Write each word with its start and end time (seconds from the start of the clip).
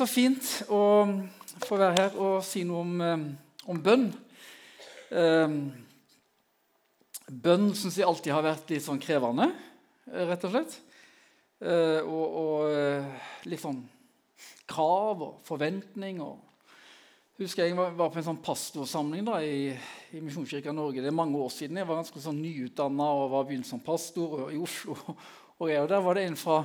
så 0.00 0.08
fint 0.08 0.46
å 0.72 0.82
få 1.66 1.76
være 1.76 1.96
her 1.98 2.14
og 2.16 2.40
si 2.46 2.62
noe 2.64 2.84
om, 2.84 3.00
eh, 3.04 3.24
om 3.68 3.80
bønn. 3.84 4.06
Um, 5.10 5.56
bønn 7.28 7.72
syns 7.76 7.98
jeg 7.98 8.06
alltid 8.08 8.32
har 8.32 8.46
vært 8.46 8.70
litt 8.72 8.84
sånn 8.86 9.02
krevende, 9.02 9.50
eh, 10.08 10.24
rett 10.30 10.46
og 10.48 10.54
slett. 10.54 10.78
Uh, 11.60 12.00
og, 12.08 12.36
og 12.40 13.48
litt 13.50 13.60
sånn 13.60 13.82
krav 14.70 15.20
og 15.26 15.44
forventning. 15.44 16.22
Og 16.24 16.38
husker 17.42 17.68
Jeg 17.68 17.76
var, 17.76 17.92
på 17.98 18.20
en 18.22 18.28
sånn 18.30 18.40
pastorsamling 18.44 19.26
da, 19.28 19.42
i, 19.44 19.74
i 20.16 20.24
Misjonskirka 20.24 20.72
Norge. 20.72 21.04
Det 21.04 21.12
er 21.12 21.20
mange 21.20 21.36
år 21.36 21.52
siden. 21.52 21.76
Jeg 21.76 21.90
var 21.90 22.00
ganske 22.00 22.24
sånn 22.24 22.40
nyutdanna 22.40 23.14
og 23.18 23.34
var 23.34 23.48
begynt 23.50 23.68
som 23.68 23.84
pastor 23.84 24.48
i 24.48 24.60
Oslo. 24.60 24.96
Og 25.60 25.68
Der 25.68 26.00
var 26.00 26.16
det 26.16 26.22
en 26.24 26.38
fra, 26.40 26.62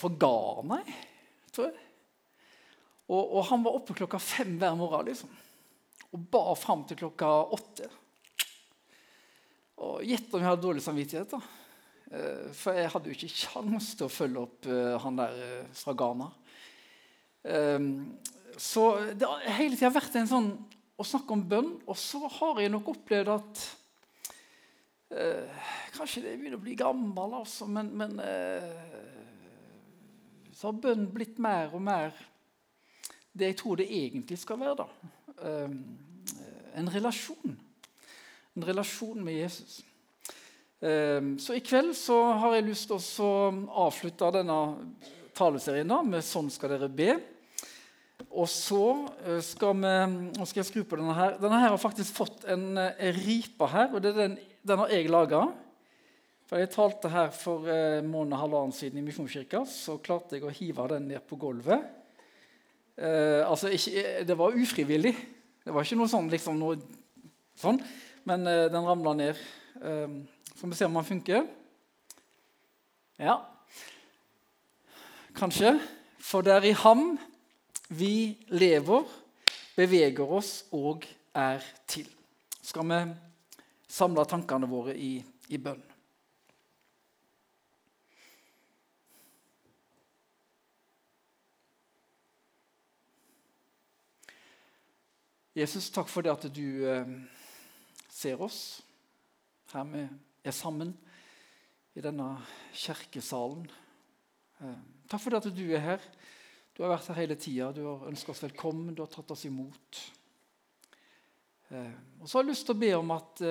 fra 0.00 0.08
Ghana, 0.08 0.78
tror 1.54 1.70
jeg. 1.70 1.80
Og, 3.04 3.20
og, 3.22 3.42
han 3.50 3.64
var 3.64 3.76
oppe 3.76 3.96
klokka 3.96 4.20
fem 4.22 4.56
hver 4.60 4.76
morgen 4.78 5.10
liksom. 5.10 5.32
og 6.14 6.22
ba 6.32 6.46
fram 6.56 6.86
til 6.88 7.02
klokka 7.02 7.28
åtte. 7.52 7.90
Og 9.84 10.00
Gjett 10.06 10.32
om 10.32 10.40
jeg 10.40 10.48
hadde 10.48 10.64
dårlig 10.64 10.84
samvittighet. 10.84 11.34
da. 11.34 11.40
Eh, 12.14 12.50
for 12.56 12.76
jeg 12.76 12.90
hadde 12.92 13.10
jo 13.10 13.16
ikke 13.16 13.32
kjangs 13.34 13.90
til 13.98 14.06
å 14.06 14.12
følge 14.12 14.44
opp 14.44 14.68
uh, 14.70 14.94
han 15.02 15.18
der 15.18 15.40
uh, 15.40 15.72
fra 15.76 15.94
Ghana. 15.98 16.28
Um, 17.44 17.88
så 18.56 18.84
det 19.12 19.26
har 19.28 19.58
hele 19.58 19.76
tida 19.76 19.90
vært 19.92 20.14
en 20.16 20.30
sånn 20.30 20.52
å 20.94 21.04
snakke 21.04 21.34
om 21.34 21.42
bønn. 21.50 21.72
Og 21.90 21.98
så 21.98 22.22
har 22.38 22.62
jeg 22.62 22.72
nok 22.74 22.94
opplevd 22.96 23.34
at 23.38 23.64
Kanskje 25.94 26.24
det 26.24 26.32
begynner 26.40 26.56
å 26.56 26.62
bli 26.64 26.72
gammel, 26.74 27.36
altså, 27.38 27.68
men, 27.70 27.92
men 27.94 28.16
så 30.64 30.70
har 30.70 30.80
bønn 30.80 31.02
blitt 31.12 31.36
mer 31.44 31.74
og 31.76 31.82
mer 31.84 32.14
det 33.36 33.50
jeg 33.50 33.56
tror 33.60 33.76
det 33.76 33.84
egentlig 33.92 34.38
skal 34.40 34.56
være. 34.62 34.76
da. 34.78 34.86
en 36.80 36.88
relasjon. 36.88 37.58
En 38.56 38.64
relasjon 38.64 39.20
med 39.24 39.42
Jesus. 39.42 39.82
Ehm, 40.80 41.34
så 41.38 41.52
i 41.52 41.60
kveld 41.60 41.92
så 41.98 42.16
har 42.40 42.54
jeg 42.56 42.64
lyst 42.70 42.88
til 42.88 42.96
å 43.26 43.34
avslutte 43.84 44.30
denne 44.38 44.58
taleserien 45.36 45.92
da, 45.92 46.00
med 46.00 46.24
'Sånn 46.24 46.48
skal 46.50 46.72
dere 46.72 46.88
be'. 46.88 47.20
Og 48.30 48.48
så 48.48 49.08
eh, 49.26 49.40
skal 49.44 49.74
vi 49.74 49.94
Nå 50.32 50.46
skal 50.46 50.62
jeg 50.62 50.70
skru 50.70 50.84
på 50.84 50.96
denne 50.96 51.12
her. 51.12 51.36
Denne 51.36 51.60
her 51.60 51.68
har 51.68 51.76
faktisk 51.76 52.14
fått 52.14 52.44
en, 52.48 52.78
en 52.78 52.96
eh, 52.96 53.12
ripe 53.12 53.66
her, 53.66 53.92
og 53.92 54.00
den, 54.02 54.38
den, 54.64 54.78
har 54.78 54.88
jeg 54.88 55.10
laga. 55.10 55.44
For 56.44 56.60
jeg 56.60 56.72
talte 56.74 57.08
her 57.08 57.30
for 57.32 57.68
en 57.72 58.08
måned 58.10 58.36
og 58.36 58.42
halvannen 58.42 58.74
siden 58.76 59.00
i 59.00 59.04
Misjonskirka. 59.06 59.64
Så 59.68 59.96
klarte 60.04 60.36
jeg 60.36 60.44
å 60.44 60.52
hive 60.52 60.88
den 60.92 61.08
ned 61.12 61.24
på 61.28 61.38
gulvet. 61.40 61.86
Eh, 62.94 63.40
altså, 63.42 63.72
ikke, 63.72 64.24
det 64.28 64.36
var 64.38 64.58
ufrivillig. 64.58 65.14
Det 65.64 65.72
var 65.72 65.86
ikke 65.86 65.98
noe 65.98 66.12
sånn, 66.12 66.28
liksom, 66.30 66.60
noe, 66.60 66.76
sånn 67.58 67.80
men 68.28 68.46
eh, 68.46 68.68
den 68.72 68.86
ramla 68.86 69.12
ned. 69.16 69.40
Eh, 69.80 70.08
skal 70.54 70.70
vi 70.70 70.78
se 70.78 70.88
om 70.88 70.94
den 70.98 71.08
funker. 71.08 71.46
Ja. 73.20 73.38
Kanskje. 75.36 75.76
For 76.24 76.44
det 76.44 76.54
er 76.54 76.68
i 76.70 76.76
ham 76.84 77.18
vi 77.92 78.36
lever, 78.48 79.04
beveger 79.76 80.36
oss 80.38 80.52
og 80.72 81.04
er 81.36 81.64
til. 81.90 82.08
Skal 82.64 82.88
vi 82.88 83.00
samle 83.90 84.24
tankene 84.28 84.70
våre 84.70 84.96
i, 84.96 85.18
i 85.52 85.60
bønn? 85.60 85.82
Jesus, 95.54 95.86
takk 95.94 96.08
for 96.10 96.26
det 96.26 96.32
at 96.32 96.44
du 96.50 96.82
eh, 96.82 97.10
ser 98.10 98.40
oss 98.42 98.82
her 99.70 99.84
vi 99.86 100.00
er 100.42 100.54
sammen 100.54 100.88
i 101.94 102.02
denne 102.02 102.26
kirkesalen. 102.74 103.62
Eh, 104.58 104.80
takk 105.06 105.22
for 105.22 105.30
det 105.30 105.38
at 105.38 105.54
du 105.54 105.62
er 105.68 105.84
her. 105.84 106.08
Du 106.74 106.82
har 106.82 106.90
vært 106.96 107.06
her 107.12 107.20
hele 107.20 107.36
tida. 107.38 107.68
Du 107.70 107.84
har 107.86 108.02
ønsket 108.10 108.32
oss 108.34 108.42
velkommen, 108.42 108.96
du 108.98 109.04
har 109.04 109.12
tatt 109.12 109.30
oss 109.30 109.44
imot. 109.46 110.00
Eh, 111.70 111.94
og 112.18 112.26
så 112.26 112.40
har 112.40 112.42
jeg 112.42 112.50
lyst 112.50 112.66
til 112.66 112.74
å 112.74 112.82
be 112.82 112.90
om 112.98 113.14
at 113.14 113.42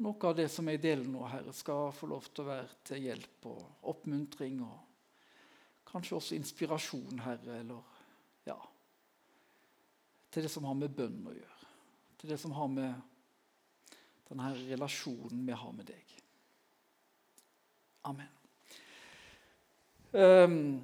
noe 0.00 0.28
av 0.28 0.36
det 0.36 0.50
som 0.52 0.68
jeg 0.68 0.82
deler 0.84 1.08
nå, 1.08 1.24
Herre, 1.24 1.56
skal 1.56 1.88
få 1.96 2.10
lov 2.12 2.28
til 2.28 2.44
å 2.44 2.50
være 2.50 2.82
til 2.90 3.08
hjelp 3.08 3.48
og 3.48 3.88
oppmuntring. 3.94 4.60
Og 4.60 5.88
kanskje 5.88 6.20
også 6.20 6.36
inspirasjon, 6.36 7.24
Herre, 7.24 7.62
eller 7.62 7.99
Til 10.30 10.46
det 10.46 10.50
som 10.52 10.66
har 10.68 10.76
med 10.78 10.94
bønn 10.94 11.24
å 11.26 11.34
gjøre. 11.34 11.70
Til 12.20 12.32
det 12.32 12.38
som 12.40 12.52
har 12.54 12.68
med 12.70 12.94
denne 14.30 14.52
relasjonen 14.68 15.42
vi 15.46 15.56
har 15.58 15.72
med 15.74 15.88
deg. 15.90 16.14
Amen. 18.06 18.30
Um, 20.12 20.80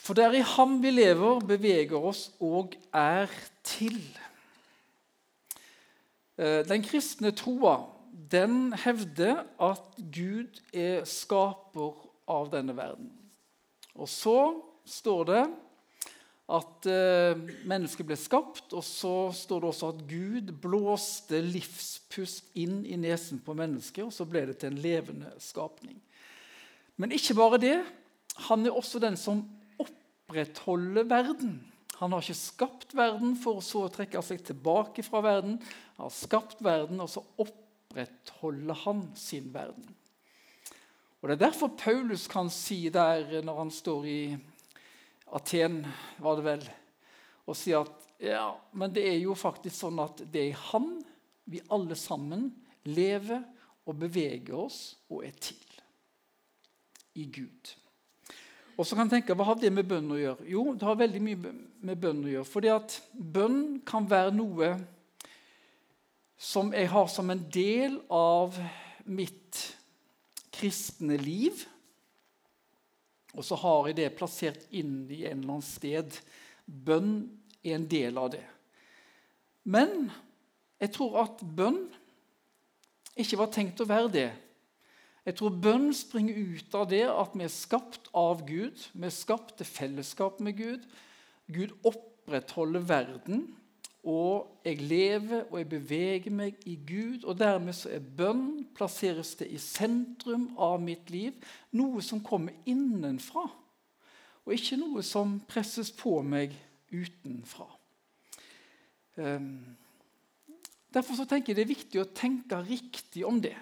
for 0.00 0.16
det 0.16 0.24
er 0.24 0.38
i 0.40 0.48
ham 0.56 0.78
vi 0.82 0.92
lever, 0.92 1.44
beveger 1.44 2.08
oss 2.10 2.26
og 2.40 2.74
er 2.96 3.30
til. 3.64 4.00
Uh, 6.40 6.64
den 6.68 6.84
kristne 6.84 7.34
troa 7.36 7.78
den 8.30 8.72
hevder 8.72 9.44
at 9.60 9.96
Gud 10.12 10.60
er 10.74 11.04
skaper 11.08 11.96
av 12.30 12.50
denne 12.52 12.74
verden. 12.76 13.10
Og 13.94 14.08
så 14.08 14.38
står 14.86 15.24
det 15.28 15.42
at 16.50 16.86
eh, 16.90 17.38
mennesket 17.68 18.06
ble 18.08 18.16
skapt, 18.18 18.72
og 18.74 18.82
så 18.86 19.30
står 19.34 19.62
det 19.62 19.70
også 19.70 19.90
at 19.92 20.02
Gud 20.10 20.50
blåste 20.62 21.38
livspust 21.44 22.50
inn 22.58 22.82
i 22.88 22.98
nesen 22.98 23.38
på 23.44 23.54
mennesket, 23.58 24.02
og 24.06 24.14
så 24.14 24.26
ble 24.28 24.48
det 24.50 24.58
til 24.60 24.72
en 24.72 24.82
levende 24.82 25.30
skapning. 25.42 26.00
Men 27.00 27.14
ikke 27.16 27.36
bare 27.38 27.60
det. 27.62 27.76
Han 28.50 28.66
er 28.66 28.76
også 28.76 29.00
den 29.02 29.16
som 29.20 29.44
opprettholder 29.80 31.06
verden. 31.08 31.54
Han 32.00 32.12
har 32.12 32.24
ikke 32.24 32.38
skapt 32.40 32.94
verden 32.96 33.34
for 33.38 33.62
så 33.64 33.86
å 33.86 33.92
trekke 33.92 34.22
seg 34.24 34.42
tilbake 34.44 35.04
fra 35.06 35.22
verden. 35.24 35.58
Han 35.98 36.06
har 36.06 36.14
skapt 36.16 36.62
verden, 36.64 37.00
og 37.04 37.10
så 37.12 37.22
opprettholder 37.40 38.84
han 38.86 39.06
sin 39.20 39.50
verden. 39.54 39.86
Og 41.20 41.28
Det 41.28 41.34
er 41.36 41.44
derfor 41.50 41.74
Paulus 41.76 42.24
kan 42.32 42.48
si 42.50 42.88
der 42.88 43.42
når 43.44 43.58
han 43.58 43.70
står 43.70 44.06
i 44.08 44.22
Aten, 45.36 45.82
var 46.18 46.38
det 46.38 46.46
vel, 46.46 46.64
og 47.46 47.58
sier 47.58 47.84
at 47.84 48.08
ja, 48.20 48.50
men 48.76 48.92
det 48.92 49.06
er 49.08 49.16
jo 49.22 49.34
faktisk 49.38 49.78
sånn 49.78 50.00
at 50.02 50.20
det 50.28 50.42
er 50.42 50.50
i 50.50 50.62
Han 50.72 50.90
vi 51.50 51.62
alle 51.72 51.96
sammen 51.98 52.50
lever 52.86 53.40
og 53.88 53.96
beveger 53.98 54.54
oss 54.60 54.80
og 55.10 55.24
er 55.26 55.34
til. 55.40 55.58
I 57.18 57.24
Gud. 57.32 57.72
Og 58.76 58.86
så 58.86 58.96
kan 58.96 59.08
jeg 59.08 59.20
tenke, 59.20 59.34
Hva 59.36 59.48
har 59.50 59.58
det 59.60 59.72
med 59.74 59.88
bønn 59.88 60.12
å 60.14 60.20
gjøre? 60.20 60.46
Jo, 60.48 60.62
det 60.78 60.86
har 60.86 61.00
veldig 61.00 61.20
mye 61.24 61.54
med 61.84 62.00
bønn 62.00 62.22
å 62.24 62.30
gjøre. 62.30 62.48
Fordi 62.48 62.70
at 62.72 62.94
bønn 63.12 63.80
kan 63.84 64.06
være 64.08 64.32
noe 64.36 64.70
som 66.40 66.70
jeg 66.72 66.88
har 66.88 67.10
som 67.12 67.28
en 67.28 67.42
del 67.52 67.98
av 68.08 68.56
mitt 69.04 69.58
kristne 70.54 71.18
liv. 71.20 71.66
Og 73.40 73.46
så 73.46 73.56
har 73.56 73.88
jeg 73.88 73.96
det 73.96 74.10
plassert 74.18 74.66
inn 74.68 75.06
i 75.08 75.24
en 75.24 75.40
eller 75.40 75.56
annen 75.56 75.64
sted. 75.64 76.18
Bønn 76.66 77.14
er 77.64 77.78
en 77.78 77.88
del 77.88 78.20
av 78.20 78.34
det. 78.34 78.44
Men 79.64 80.10
jeg 80.80 80.92
tror 80.96 81.22
at 81.22 81.40
bønn 81.40 81.86
ikke 83.20 83.40
var 83.40 83.52
tenkt 83.52 83.80
å 83.80 83.88
være 83.88 84.12
det. 84.12 84.28
Jeg 85.24 85.36
tror 85.36 85.56
bønn 85.62 85.88
springer 85.96 86.36
ut 86.36 86.76
av 86.76 86.86
det 86.92 87.04
at 87.08 87.32
vi 87.36 87.44
er 87.46 87.52
skapt 87.52 88.08
av 88.16 88.44
Gud. 88.48 88.76
Vi 88.92 89.08
er 89.08 89.14
skapt 89.14 89.56
til 89.56 89.68
fellesskap 89.68 90.40
med 90.44 90.56
Gud. 90.60 90.84
Gud 91.48 91.72
opprettholder 91.80 92.84
verden 92.88 93.48
og 94.00 94.62
jeg 94.64 94.80
lever 94.80 95.42
og 95.50 95.58
jeg 95.58 95.68
beveger 95.68 96.32
meg 96.32 96.60
i 96.68 96.76
Gud. 96.88 97.24
Og 97.28 97.36
dermed 97.38 97.76
så 97.76 97.90
er 97.92 98.04
bønn 98.04 98.64
plasseres 98.76 99.34
det 99.40 99.50
i 99.52 99.60
sentrum 99.60 100.48
av 100.56 100.78
mitt 100.82 101.10
liv. 101.12 101.36
Noe 101.76 102.00
som 102.04 102.22
kommer 102.24 102.56
innenfra, 102.68 103.44
og 104.46 104.56
ikke 104.56 104.78
noe 104.80 105.04
som 105.04 105.36
presses 105.48 105.92
på 105.92 106.16
meg 106.24 106.54
utenfra. 106.90 107.68
Um, 109.20 109.76
derfor 110.94 111.18
så 111.18 111.26
tenker 111.28 111.52
jeg 111.52 111.60
det 111.60 111.66
er 111.66 111.74
viktig 111.74 112.00
å 112.00 112.08
tenke 112.16 112.62
riktig 112.64 113.26
om 113.28 113.42
det. 113.44 113.56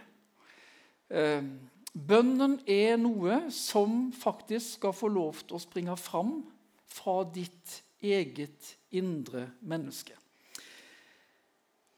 Um, 1.11 1.57
bønnen 1.93 2.61
er 2.69 2.95
noe 3.01 3.49
som 3.51 4.13
faktisk 4.15 4.79
skal 4.79 4.95
få 4.95 5.11
lov 5.11 5.43
til 5.43 5.59
å 5.59 5.63
springe 5.67 5.99
fram 5.99 6.39
fra 6.89 7.21
ditt 7.35 7.81
eget 7.99 8.77
indre 8.95 9.49
menneske. 9.67 10.15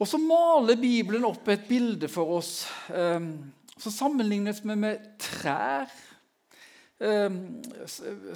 Og 0.01 0.09
så 0.09 0.17
maler 0.17 0.81
Bibelen 0.81 1.27
opp 1.29 1.49
et 1.53 1.67
bilde 1.69 2.09
for 2.09 2.39
oss. 2.39 2.65
Ehm, 2.89 3.35
så 3.77 3.93
sammenlignes 3.93 4.63
vi 4.65 4.77
med 4.77 5.05
trær. 5.21 5.93
Um, 7.01 7.63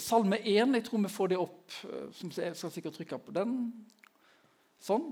salme 0.00 0.38
1. 0.40 0.74
Jeg 0.76 0.84
tror 0.86 1.02
vi 1.02 1.12
får 1.12 1.32
det 1.32 1.38
opp. 1.40 1.72
Uh, 1.84 2.08
som 2.16 2.30
Jeg 2.32 2.56
skal 2.56 2.72
sikkert 2.72 2.96
trykke 2.96 3.18
på 3.20 3.34
den. 3.36 3.56
Sånn. 4.80 5.10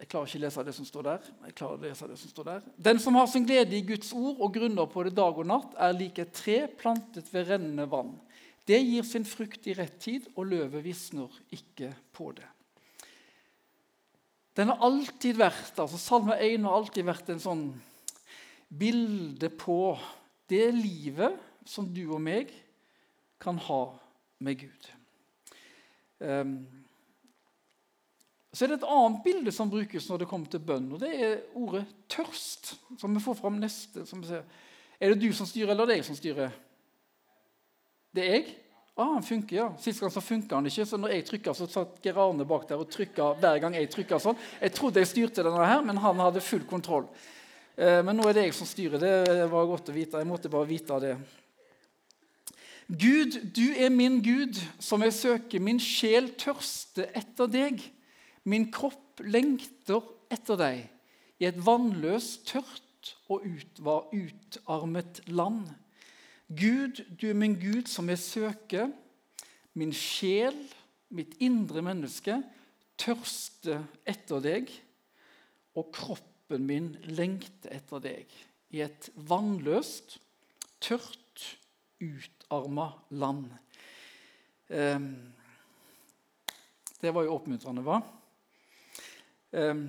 Jeg 0.00 0.08
klarer 0.12 0.28
ikke 0.28 0.40
å 0.40 0.44
lese 0.44 0.64
det 0.64 0.76
som 0.76 0.88
står 0.88 1.06
der. 1.08 1.28
Jeg 1.46 1.56
klarer 1.60 1.76
å 1.76 1.84
lese 1.84 2.08
det 2.08 2.16
som 2.20 2.32
står 2.32 2.48
der. 2.48 2.64
Den 2.88 3.00
som 3.00 3.16
har 3.20 3.28
sin 3.32 3.44
glede 3.48 3.76
i 3.76 3.84
Guds 3.88 4.12
ord 4.16 4.40
og 4.40 4.56
grunner 4.56 4.88
på 4.90 5.04
det 5.06 5.14
dag 5.16 5.38
og 5.40 5.48
natt, 5.48 5.76
er 5.80 5.96
lik 5.96 6.20
et 6.20 6.32
tre 6.36 6.58
plantet 6.80 7.28
ved 7.32 7.52
rennende 7.52 7.88
vann. 7.88 8.16
Det 8.68 8.80
gir 8.80 9.04
sin 9.04 9.24
frukt 9.28 9.68
i 9.68 9.76
rett 9.76 9.96
tid, 10.00 10.28
og 10.36 10.48
løvet 10.50 10.84
visner 10.84 11.32
ikke 11.52 11.92
på 12.16 12.32
det. 12.36 12.48
Den 14.54 14.70
har 14.70 14.84
alltid 14.86 15.40
vært, 15.40 15.74
altså 15.82 15.98
Salme 15.98 16.36
1 16.38 16.62
har 16.62 16.76
alltid 16.76 17.06
vært 17.08 17.32
en 17.34 17.42
sånn 17.42 17.64
bilde 18.70 19.50
på 19.50 19.96
det 20.50 20.68
livet 20.76 21.40
som 21.66 21.88
du 21.90 22.04
og 22.06 22.22
meg 22.22 22.52
kan 23.42 23.58
ha 23.66 23.82
med 24.44 24.62
Gud. 24.62 24.88
Um, 26.22 26.56
så 28.54 28.64
er 28.64 28.70
det 28.70 28.78
et 28.78 28.90
annet 28.94 29.22
bilde 29.24 29.52
som 29.52 29.70
brukes 29.70 30.06
når 30.06 30.22
det 30.22 30.28
kommer 30.30 30.50
til 30.50 30.62
bønn, 30.62 30.92
og 30.94 31.00
det 31.02 31.10
er 31.10 31.40
ordet 31.58 31.86
'tørst'. 32.08 32.76
som 32.98 33.14
vi 33.14 33.20
får 33.20 33.34
fram 33.34 33.58
neste. 33.58 34.06
Er 35.00 35.08
det 35.10 35.20
du 35.20 35.32
som 35.32 35.46
styrer, 35.46 35.70
eller 35.70 35.82
er 35.82 35.86
det 35.86 35.96
jeg 35.96 36.04
som 36.04 36.16
styrer? 36.16 36.50
Det 38.14 38.22
er 38.22 38.32
jeg? 38.32 38.56
Ah, 38.94 39.14
han 39.16 39.22
funker, 39.26 39.56
ja. 39.56 39.68
Sist 39.82 40.00
gang 40.00 40.10
så 40.14 40.22
funka 40.22 40.54
han 40.54 40.68
ikke, 40.70 40.84
så 40.86 40.98
når 41.00 41.16
jeg 41.16 41.26
trykka, 41.26 41.54
så 41.58 41.66
satt 41.66 41.96
Gerarne 42.02 42.44
bak 42.46 42.68
der 42.68 42.78
og 42.78 42.90
trykka 42.94 43.32
hver 43.42 43.58
gang 43.64 43.74
jeg 43.74 43.90
trykka 43.90 44.20
sånn. 44.22 44.38
Jeg 44.60 44.74
trodde 44.76 45.02
jeg 45.02 45.10
styrte 45.10 45.42
denne 45.42 45.66
her, 45.66 45.82
men 45.82 45.98
han 45.98 46.22
hadde 46.22 46.42
full 46.44 46.62
kontroll. 46.70 47.08
Eh, 47.74 47.98
men 48.06 48.14
nå 48.14 48.28
er 48.28 48.36
det 48.36 48.44
jeg 48.46 48.54
som 48.54 48.70
styrer. 48.70 49.02
Det 49.02 49.48
var 49.50 49.66
godt 49.66 49.90
å 49.90 49.96
vite. 49.96 50.22
Jeg 50.22 50.30
måtte 50.30 50.52
bare 50.52 50.70
vite 50.70 51.00
det. 51.02 51.16
Gud, 52.86 53.40
du 53.56 53.66
er 53.74 53.90
min 53.90 54.20
Gud, 54.22 54.60
som 54.78 55.02
jeg 55.02 55.16
søker. 55.18 55.62
Min 55.64 55.82
sjel 55.82 56.30
tørster 56.38 57.10
etter 57.18 57.50
deg. 57.50 57.82
Min 58.46 58.68
kropp 58.70 59.24
lengter 59.24 60.04
etter 60.30 60.60
deg 60.60 60.84
i 61.42 61.48
et 61.48 61.58
vannløst, 61.66 62.46
tørt 62.46 63.16
og 63.32 63.42
utarmet 64.14 65.24
land. 65.26 65.66
Gud, 66.48 67.00
du 67.20 67.30
er 67.30 67.36
min 67.36 67.56
Gud 67.56 67.88
som 67.88 68.08
jeg 68.12 68.20
søker. 68.20 68.90
Min 69.74 69.94
sjel, 69.96 70.56
mitt 71.14 71.34
indre 71.42 71.82
menneske, 71.84 72.36
tørster 73.00 73.86
etter 74.06 74.42
deg. 74.44 74.72
Og 75.74 75.88
kroppen 75.94 76.66
min 76.68 76.92
lengter 77.16 77.72
etter 77.74 78.02
deg 78.04 78.34
i 78.74 78.82
et 78.84 79.08
vannløst, 79.16 80.18
tørt, 80.84 81.56
utarma 82.02 82.90
land. 83.14 83.46
Um, 84.68 85.08
det 87.00 87.12
var 87.14 87.24
jo 87.24 87.38
oppmuntrende, 87.38 87.84
hva? 87.86 88.00
Um, 89.54 89.86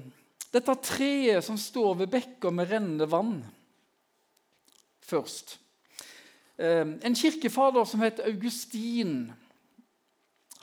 dette 0.54 0.78
treet 0.86 1.44
som 1.44 1.58
står 1.60 2.00
ved 2.04 2.14
bekker 2.14 2.54
med 2.54 2.70
rennende 2.72 3.10
vann 3.12 3.40
først 5.04 5.58
Ehm, 5.58 5.65
en 6.58 7.16
kirkefader 7.16 7.86
som 7.86 8.04
het 8.06 8.22
Augustin, 8.24 9.34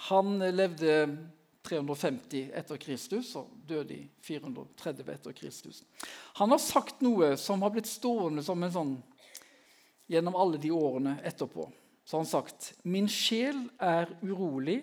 han 0.09 0.39
levde 0.39 0.95
350 1.63 2.51
etter 2.59 2.79
Kristus 2.83 3.35
og 3.39 3.51
døde 3.69 3.95
i 3.95 4.03
430 4.25 5.13
etter 5.13 5.37
Kristus. 5.37 5.83
Han 6.41 6.51
har 6.51 6.61
sagt 6.63 7.03
noe 7.05 7.37
som 7.39 7.63
har 7.63 7.71
blitt 7.75 7.91
stående 7.91 8.43
som 8.43 8.63
en 8.63 8.75
sånn 8.75 8.95
gjennom 10.11 10.37
alle 10.37 10.59
de 10.61 10.73
årene 10.75 11.19
etterpå. 11.23 11.69
Så 12.05 12.17
har 12.17 12.25
han 12.25 12.31
sagt 12.31 12.73
Min 12.83 13.09
sjel 13.09 13.69
er 13.79 14.11
urolig 14.25 14.81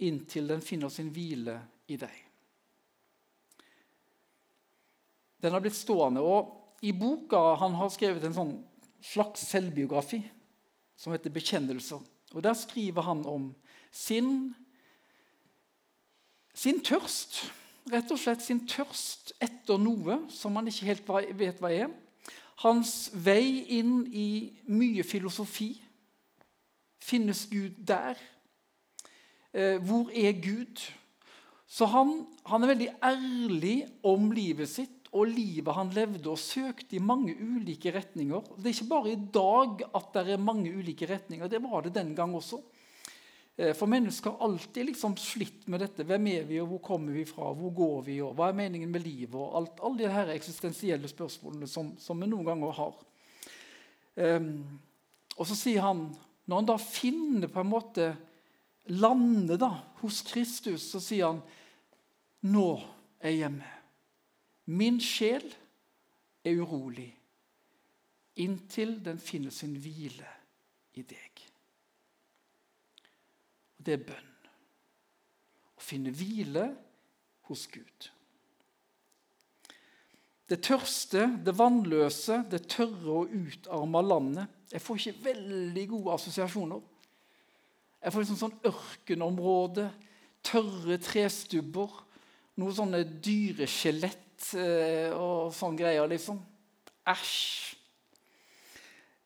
inntil 0.00 0.50
den 0.52 0.64
finner 0.64 0.92
sin 0.92 1.08
hvile 1.12 1.56
i 1.88 1.96
deg. 2.00 2.18
Den 5.40 5.56
har 5.56 5.64
blitt 5.64 5.78
stående. 5.78 6.20
og 6.20 6.84
I 6.84 6.92
boka 6.92 7.56
han 7.60 7.78
har 7.80 7.88
skrevet 7.92 8.24
en 8.28 8.36
sånn 8.36 8.52
slags 9.00 9.46
selvbiografi 9.48 10.20
som 11.00 11.12
heter 11.12 11.30
'Bekjennelser'. 11.30 12.02
Og 12.34 12.44
Der 12.44 12.54
skriver 12.54 13.02
han 13.02 13.26
om 13.26 13.54
sin, 13.92 14.54
sin 16.54 16.84
tørst. 16.84 17.52
Rett 17.92 18.10
og 18.12 18.18
slett 18.18 18.42
sin 18.42 18.66
tørst 18.68 19.32
etter 19.40 19.80
noe 19.80 20.20
som 20.28 20.56
han 20.56 20.68
ikke 20.68 20.86
helt 20.86 21.08
vet 21.38 21.62
hva 21.62 21.72
er. 21.72 21.88
Hans 22.60 23.10
vei 23.14 23.64
inn 23.78 24.04
i 24.12 24.52
mye 24.68 25.02
filosofi. 25.02 25.72
Finnes 27.00 27.46
Gud 27.50 27.80
der? 27.88 28.20
Eh, 29.54 29.80
hvor 29.80 30.10
er 30.12 30.36
Gud? 30.36 30.84
Så 31.66 31.86
han, 31.86 32.26
han, 32.46 32.62
er 32.62 32.74
veldig 32.74 32.90
ærlig 33.02 33.88
om 34.02 34.30
livet 34.30 34.68
sitt 34.68 34.99
og 35.10 35.26
livet 35.26 35.74
han 35.74 35.90
levde, 35.94 36.26
og 36.30 36.38
søkte 36.38 36.96
i 36.96 37.02
mange 37.02 37.34
ulike 37.34 37.90
retninger. 37.94 38.52
Det 38.56 38.68
er 38.68 38.76
ikke 38.76 38.92
bare 38.92 39.12
i 39.12 39.22
dag 39.34 39.86
at 39.98 40.12
det 40.14 40.34
er 40.36 40.42
mange 40.42 40.70
ulike 40.70 41.08
retninger. 41.10 41.50
Det 41.50 41.62
var 41.64 41.82
det 41.82 41.96
den 41.96 42.14
gang 42.14 42.34
også. 42.38 42.60
Eh, 43.56 43.74
for 43.74 43.90
mennesker 43.90 44.30
har 44.30 44.46
alltid 44.46 44.86
liksom 44.86 45.16
slitt 45.18 45.66
med 45.68 45.82
dette. 45.82 46.06
Hvem 46.06 46.28
er 46.30 46.46
vi, 46.46 46.60
og 46.62 46.70
hvor 46.70 46.82
kommer 46.92 47.12
vi 47.12 47.24
fra? 47.28 47.50
Hvor 47.52 47.74
går 47.74 47.98
vi, 48.06 48.20
og 48.22 48.36
hva 48.38 48.48
er 48.50 48.60
meningen 48.60 48.92
med 48.92 49.02
livet? 49.04 49.34
og 49.34 49.56
alt, 49.58 49.82
Alle 49.82 50.06
de 50.06 50.36
eksistensielle 50.36 51.10
spørsmålene 51.10 51.66
som, 51.68 51.96
som 51.98 52.20
vi 52.20 52.30
noen 52.30 52.46
ganger 52.46 52.78
har. 52.78 53.02
Um, 54.20 54.48
og 55.36 55.46
så 55.48 55.56
sier 55.56 55.82
han, 55.82 56.06
når 56.46 56.62
han 56.62 56.70
da 56.70 56.78
finner 56.82 57.50
på 57.50 57.62
en 57.62 57.70
måte 57.70 58.08
landet 58.90 59.62
hos 60.00 60.22
Kristus, 60.26 60.86
så 60.92 61.00
sier 61.02 61.30
han 61.30 61.42
nå 62.46 62.72
er 63.20 63.34
jeg 63.34 63.42
hjemme. 63.42 63.79
Min 64.66 65.00
sjel 65.00 65.46
er 66.44 66.60
urolig 66.60 67.10
inntil 68.40 68.98
den 69.04 69.18
finner 69.18 69.52
sin 69.54 69.74
hvile 69.80 70.28
i 70.98 71.02
deg. 71.02 71.44
Og 73.78 73.86
Det 73.86 73.96
er 73.96 74.06
bønn. 74.10 74.32
Å 75.80 75.82
finne 75.82 76.12
hvile 76.12 76.66
hos 77.48 77.66
Gud. 77.72 78.10
Det 80.50 80.58
tørste, 80.66 81.28
det 81.46 81.54
vannløse, 81.56 82.42
det 82.50 82.66
tørre 82.68 83.22
og 83.22 83.32
utarma 83.32 84.02
landet. 84.02 84.50
Jeg 84.72 84.82
får 84.82 84.98
ikke 84.98 85.24
veldig 85.30 85.84
gode 85.92 86.16
assosiasjoner. 86.16 86.80
Jeg 88.00 88.12
får 88.12 88.24
liksom 88.24 88.40
sånn 88.40 88.58
ørkenområde, 88.66 89.86
tørre 90.42 90.96
trestubber, 91.04 91.92
noe 92.60 92.74
sånne 92.74 93.04
dyreskjelett 93.22 94.29
Eh, 94.56 95.12
og 95.14 95.52
sånn 95.54 95.78
greier, 95.78 96.08
liksom. 96.10 96.40
Æsj. 97.10 97.76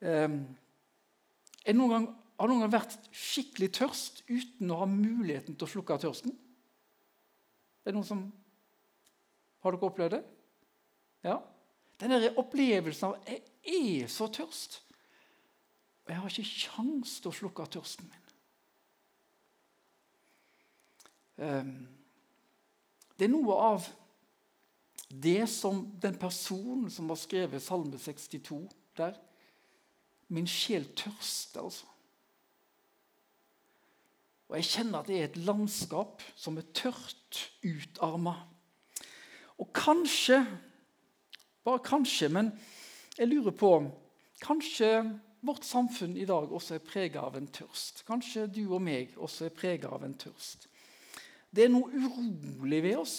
Jeg 0.04 1.76
noen 1.78 1.92
gang, 1.94 2.06
har 2.36 2.50
noen 2.50 2.64
gang 2.64 2.72
vært 2.74 3.06
skikkelig 3.14 3.70
tørst 3.78 4.20
uten 4.28 4.72
å 4.74 4.82
ha 4.82 4.88
muligheten 4.90 5.56
til 5.56 5.64
å 5.64 5.70
slukke 5.70 5.96
tørsten? 6.02 6.34
Er 7.84 7.92
det 7.92 7.96
noen 7.96 8.08
som 8.08 8.24
Har 9.64 9.72
dere 9.72 9.88
opplevd 9.88 10.12
det? 10.12 10.20
Ja? 11.24 11.38
Den 11.96 12.12
der 12.12 12.36
opplevelsen 12.36 13.14
av 13.14 13.30
jeg 13.64 14.02
er 14.02 14.10
så 14.12 14.26
tørst, 14.28 14.82
og 16.04 16.12
jeg 16.12 16.20
har 16.20 16.34
ikke 16.34 16.58
kjangs 16.66 17.14
til 17.22 17.30
å 17.30 17.36
slukke 17.38 17.64
tørsten 17.72 18.10
min. 18.10 18.20
Um, 21.40 21.70
det 23.16 23.24
er 23.24 23.32
noe 23.32 23.56
av 23.70 23.88
det 25.22 25.48
som 25.50 25.84
den 26.02 26.16
personen 26.18 26.90
som 26.90 27.08
har 27.12 27.18
skrevet 27.20 27.62
Salme 27.62 27.98
62 27.98 28.64
der 28.98 29.16
Min 30.28 30.46
sjel 30.48 30.86
tørster, 30.96 31.60
altså. 31.60 31.86
Og 34.48 34.56
jeg 34.56 34.64
kjenner 34.64 35.02
at 35.02 35.10
det 35.10 35.18
er 35.18 35.26
et 35.28 35.36
landskap 35.36 36.22
som 36.34 36.56
er 36.58 36.64
tørt, 36.74 37.42
utarma. 37.60 38.32
Og 39.60 39.68
kanskje, 39.76 40.40
bare 41.64 41.84
kanskje, 41.84 42.30
men 42.32 42.50
jeg 43.18 43.28
lurer 43.28 43.52
på 43.52 43.74
Kanskje 44.44 44.88
vårt 45.44 45.64
samfunn 45.64 46.16
i 46.16 46.26
dag 46.28 46.52
også 46.52 46.74
er 46.76 46.84
prega 46.84 47.22
av 47.24 47.36
en 47.38 47.46
tørst. 47.48 48.02
Kanskje 48.08 48.46
du 48.50 48.62
og 48.66 48.82
meg 48.82 49.14
også 49.16 49.46
er 49.46 49.56
prega 49.56 49.92
av 49.92 50.04
en 50.04 50.16
tørst. 50.18 50.66
Det 51.54 51.64
er 51.64 51.72
noe 51.72 51.88
urolig 51.92 52.82
ved 52.82 52.96
oss. 52.98 53.16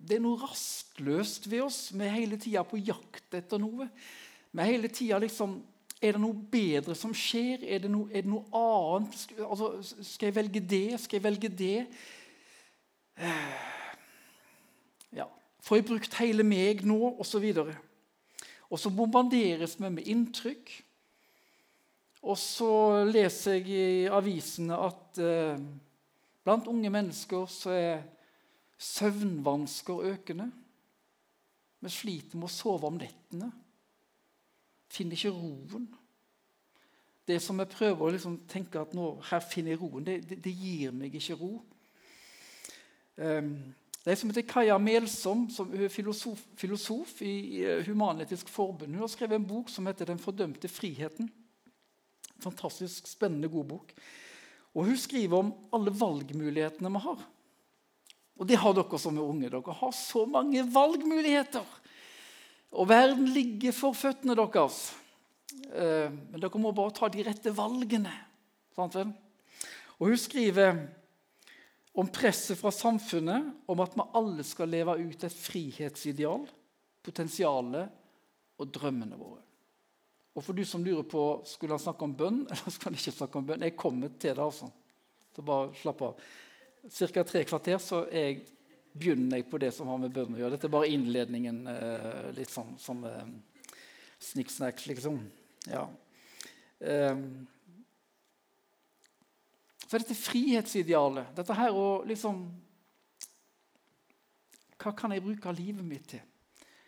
Det 0.00 0.16
er 0.16 0.22
noe 0.24 0.40
rastløst 0.40 1.48
ved 1.50 1.66
oss. 1.66 1.80
Vi 1.92 2.04
er 2.06 2.14
hele 2.14 2.38
tida 2.40 2.62
på 2.66 2.80
jakt 2.80 3.36
etter 3.36 3.60
noe. 3.60 3.88
Vi 4.50 4.62
er 4.62 4.72
hele 4.72 4.88
tida 4.92 5.20
liksom 5.20 5.60
Er 6.00 6.14
det 6.16 6.22
noe 6.22 6.32
bedre 6.32 6.94
som 6.96 7.12
skjer? 7.12 7.60
Er 7.60 7.82
det 7.82 7.90
noe, 7.92 8.06
er 8.08 8.24
det 8.24 8.30
noe 8.32 8.46
annet? 8.56 9.26
Altså, 9.44 9.66
skal 10.00 10.30
jeg 10.30 10.36
velge 10.38 10.62
det? 10.64 10.96
Skal 11.02 11.18
jeg 11.18 11.24
velge 11.26 11.50
det? 11.52 11.82
Eh, 13.20 13.50
ja. 15.18 15.26
Får 15.60 15.76
jeg 15.76 15.86
brukt 15.90 16.16
hele 16.22 16.46
meg 16.48 16.80
nå? 16.88 16.96
Og 17.10 17.28
så 17.28 17.42
videre. 17.42 17.76
Og 18.72 18.80
så 18.80 18.88
bombarderes 18.88 19.76
vi 19.76 19.90
med 19.92 20.08
inntrykk. 20.08 20.72
Og 22.22 22.38
så 22.40 23.04
leser 23.04 23.58
jeg 23.58 23.68
i 23.68 24.08
avisene 24.08 24.80
at 24.80 25.20
eh, 25.20 25.60
blant 26.44 26.68
unge 26.72 26.96
mennesker 26.96 27.44
så 27.48 27.76
er 27.76 28.02
søvnvansker 28.80 30.04
økende. 30.14 30.50
Vi 31.80 31.92
sliter 31.92 32.38
med 32.38 32.48
å 32.48 32.52
sove 32.52 32.88
om 32.88 32.98
nettene. 33.00 33.50
Finner 34.90 35.16
ikke 35.16 35.32
roen. 35.36 35.88
Det 37.28 37.38
som 37.44 37.60
jeg 37.60 37.70
prøver 37.70 38.06
å 38.06 38.14
liksom 38.14 38.38
tenke 38.50 38.80
at 38.80 38.94
nå, 38.96 39.12
her 39.30 39.42
finner 39.44 39.74
jeg 39.74 39.82
roen, 39.82 40.06
det, 40.06 40.16
det, 40.28 40.40
det 40.44 40.54
gir 40.56 40.94
meg 40.96 41.14
ikke 41.14 41.36
ro. 41.38 41.52
Um, 43.20 43.52
det 44.00 44.14
er 44.14 44.16
som 44.16 44.30
heter 44.32 44.46
Kaja 44.48 44.78
Melsom, 44.80 45.44
som 45.52 45.74
er 45.76 45.92
filosof, 45.92 46.40
filosof 46.56 47.18
i 47.22 47.60
Human-Etisk 47.84 48.48
Forbund. 48.48 48.94
Hun 48.96 49.04
har 49.04 49.12
skrevet 49.12 49.36
en 49.36 49.46
bok 49.46 49.68
som 49.68 49.86
heter 49.86 50.08
'Den 50.08 50.18
fordømte 50.18 50.68
friheten'. 50.72 51.28
Fantastisk 52.40 53.06
spennende, 53.06 53.48
god 53.48 53.64
bok. 53.64 53.92
Og 54.74 54.84
Hun 54.84 54.96
skriver 54.96 55.36
om 55.36 55.52
alle 55.72 55.92
valgmulighetene 55.92 56.92
vi 56.92 57.04
har. 57.04 57.28
Og 58.40 58.48
det 58.48 58.56
har 58.56 58.72
dere 58.72 58.98
som 59.00 59.18
er 59.20 59.26
unge. 59.26 59.50
Dere 59.52 59.76
har 59.82 59.92
så 59.92 60.24
mange 60.28 60.64
valgmuligheter. 60.72 61.66
Og 62.72 62.88
verden 62.88 63.28
ligger 63.34 63.74
for 63.76 63.96
føttene 63.96 64.36
deres. 64.38 64.78
Eh, 65.74 66.08
men 66.08 66.40
dere 66.40 66.62
må 66.62 66.72
bare 66.72 66.94
ta 66.96 67.10
de 67.12 67.26
rette 67.26 67.52
valgene. 67.52 68.14
Sant 68.76 68.96
vel? 68.96 69.12
Og 69.98 70.08
Hun 70.08 70.16
skriver 70.16 70.80
om 72.00 72.08
presset 72.08 72.56
fra 72.56 72.72
samfunnet 72.72 73.68
om 73.68 73.82
at 73.84 73.96
vi 73.98 74.08
alle 74.16 74.46
skal 74.46 74.70
leve 74.72 74.96
ut 75.02 75.24
et 75.26 75.36
frihetsideal, 75.36 76.46
potensialet 77.04 77.90
og 78.60 78.72
drømmene 78.72 79.18
våre. 79.18 79.42
Og 80.38 80.44
for 80.46 80.56
du 80.56 80.62
som 80.64 80.84
lurer 80.86 81.04
på 81.10 81.24
skulle 81.48 81.74
han 81.74 81.82
snakke 81.82 82.06
om 82.06 82.14
bønn, 82.16 82.44
eller 82.50 82.72
skulle 82.72 82.94
han 82.94 83.00
ikke 83.00 83.18
snakke 83.18 83.40
om 83.40 83.50
bønn, 83.50 83.66
jeg 83.66 83.76
kommer 83.76 84.14
til 84.16 84.32
det. 84.32 84.46
altså. 84.46 84.70
Så 85.36 85.44
bare 85.44 85.74
slapp 85.76 86.06
av. 86.06 86.30
Ca. 86.88 87.24
tre 87.24 87.44
kvarter 87.44 87.76
så 87.82 88.06
jeg 88.08 88.40
begynner 88.96 89.40
jeg 89.40 89.50
på 89.50 89.58
det 89.60 89.70
som 89.76 89.90
har 89.92 89.98
med 90.00 90.12
bønn 90.14 90.34
å 90.34 90.40
gjøre. 90.40 90.56
Dette 90.56 90.66
er 90.66 90.72
bare 90.72 90.90
innledningen. 90.90 91.60
Eh, 91.68 92.30
litt 92.38 92.50
sånn 92.50 92.72
sånn 92.80 93.04
eh, 93.06 93.28
snikksnacks, 94.30 94.86
liksom. 94.90 95.20
Ja. 95.68 95.84
Eh, 96.80 97.20
så 99.84 99.98
dette 99.98 100.16
frihetsidealet, 100.16 101.32
dette 101.36 101.56
her 101.58 101.74
å 101.74 102.02
liksom 102.06 102.44
Hva 104.80 104.94
kan 104.96 105.12
jeg 105.12 105.20
bruke 105.20 105.52
livet 105.52 105.84
mitt 105.84 106.06
til? 106.08 106.22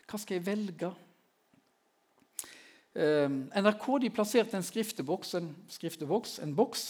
Hva 0.09 0.17
skal 0.17 0.39
jeg 0.39 0.45
velge? 0.47 0.87
Eh, 2.97 3.29
NRK 3.61 3.85
de 4.01 4.09
plasserte 4.13 4.57
en 4.57 4.65
skrifteboks, 4.65 5.35
en, 5.37 5.51
skrifteboks, 5.69 6.39
en 6.41 6.55
boks 6.57 6.87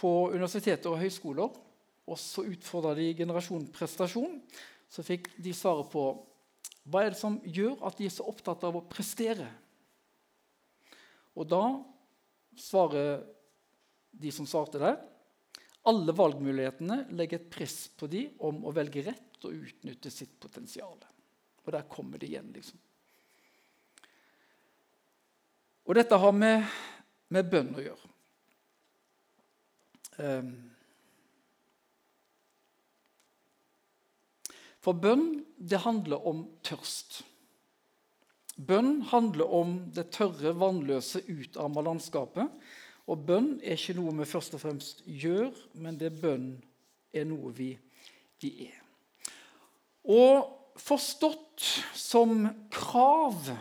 på 0.00 0.12
universiteter 0.32 0.88
og 0.88 1.02
høyskoler. 1.02 1.52
Og 2.10 2.18
så 2.18 2.44
utfordra 2.50 2.96
de 2.98 3.12
generasjon 3.14 3.68
prestasjon. 3.74 4.40
Så 4.90 5.04
fikk 5.06 5.30
de 5.40 5.54
svaret 5.56 5.90
på 5.92 6.06
hva 6.90 7.04
er 7.04 7.12
det 7.12 7.20
som 7.20 7.38
gjør 7.46 7.78
at 7.86 7.98
de 7.98 8.08
er 8.08 8.14
så 8.14 8.26
opptatt 8.26 8.64
av 8.66 8.76
å 8.76 8.86
prestere. 8.90 9.46
Og 11.38 11.46
da 11.48 11.62
svarer 12.58 13.22
de 14.12 14.32
som 14.34 14.48
svarte 14.48 14.80
der, 14.82 14.98
alle 15.88 16.14
valgmulighetene 16.14 17.06
legger 17.16 17.40
et 17.40 17.50
press 17.50 17.86
på 17.98 18.06
de 18.10 18.26
om 18.46 18.60
å 18.66 18.74
velge 18.74 19.02
rett 19.06 19.46
og 19.46 19.56
utnytte 19.56 20.10
sitt 20.14 20.34
potensial. 20.42 20.98
Og 21.62 21.70
der 21.74 21.86
kommer 21.90 22.18
det 22.18 22.28
igjen, 22.28 22.50
liksom. 22.54 22.78
Og 25.82 25.98
dette 25.98 26.18
har 26.18 26.34
med, 26.34 26.62
med 27.34 27.48
bønn 27.50 27.72
å 27.74 27.82
gjøre. 27.82 28.10
Um, 30.22 30.52
for 34.82 34.98
bønn, 34.98 35.42
det 35.56 35.84
handler 35.84 36.24
om 36.26 36.46
tørst. 36.66 37.22
Bønn 38.58 39.00
handler 39.12 39.48
om 39.54 39.76
det 39.94 40.10
tørre, 40.14 40.52
vannløse, 40.58 41.22
utarma 41.30 41.84
landskapet 41.86 42.50
og 43.10 43.24
bønn 43.26 43.56
er 43.62 43.78
ikke 43.78 43.96
noe 43.98 44.14
vi 44.20 44.28
først 44.28 44.54
og 44.56 44.62
fremst 44.62 45.02
gjør, 45.06 45.50
men 45.82 45.98
det 45.98 46.12
bønn 46.22 46.54
er 47.12 47.26
noe 47.28 47.50
vi, 47.56 47.72
vi 48.42 48.52
er. 48.68 48.78
Og 50.06 50.78
forstått 50.80 51.66
som 51.98 52.46
krav 52.72 53.52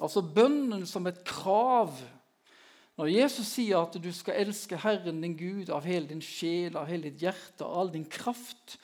Altså 0.00 0.22
bønnen 0.24 0.86
som 0.88 1.04
et 1.10 1.18
krav. 1.28 1.90
Når 3.00 3.08
Jesus 3.08 3.54
sier 3.54 3.80
at 3.80 3.94
du 3.96 4.10
skal 4.12 4.42
elske 4.42 4.76
Herren 4.76 5.22
din 5.24 5.32
Gud 5.38 5.70
av 5.72 5.86
hele 5.88 6.04
din 6.10 6.20
sjel, 6.20 6.74
av 6.76 6.84
hele 6.90 7.08
ditt 7.08 7.22
hjerte, 7.24 7.64
av 7.64 7.78
all 7.80 7.92
din 7.94 8.04
kraft, 8.04 8.76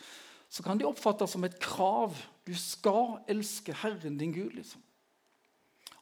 så 0.48 0.64
kan 0.64 0.80
det 0.80 0.86
oppfattes 0.88 1.34
som 1.34 1.44
et 1.44 1.58
krav. 1.60 2.16
Du 2.48 2.54
skal 2.56 3.18
elske 3.28 3.74
Herren 3.76 4.16
din 4.16 4.32
Gud. 4.32 4.54
liksom. 4.56 4.80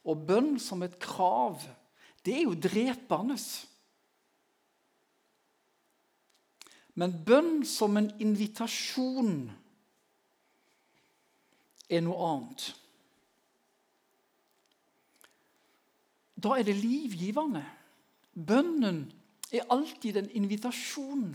Og 0.07 0.23
bønn 0.29 0.55
som 0.63 0.85
et 0.85 0.95
krav 1.01 1.59
det 2.25 2.33
er 2.39 2.47
jo 2.47 2.55
drepende. 2.57 3.35
Men 6.95 7.13
bønn 7.27 7.59
som 7.67 7.99
en 7.99 8.09
invitasjon 8.23 9.51
er 11.91 12.01
noe 12.01 12.31
annet. 12.31 12.69
Da 16.41 16.55
er 16.57 16.65
det 16.65 16.79
livgivende. 16.79 17.61
Bønnen 18.35 19.05
er 19.51 19.67
alltid 19.71 20.17
en 20.19 20.31
invitasjon. 20.35 21.29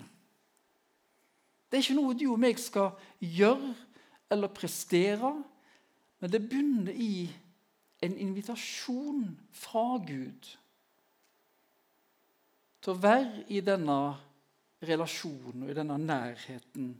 Det 1.71 1.79
er 1.79 1.85
ikke 1.85 1.97
noe 1.97 2.17
du 2.19 2.27
og 2.33 2.41
meg 2.43 2.59
skal 2.61 2.93
gjøre 3.25 3.73
eller 4.31 4.53
prestere, 4.55 5.33
men 6.21 6.33
det 6.33 6.43
bunner 6.51 6.93
i 6.93 7.31
en 8.05 8.17
invitasjon 8.21 9.31
fra 9.53 9.85
Gud 10.05 10.51
til 12.81 12.93
å 12.95 13.01
være 13.01 13.45
i 13.53 13.61
denne 13.65 13.97
relasjonen 14.89 15.65
og 15.65 15.73
i 15.73 15.77
denne 15.77 15.99
nærheten 16.01 16.93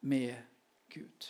med 0.00 0.34
Gud. 0.90 1.28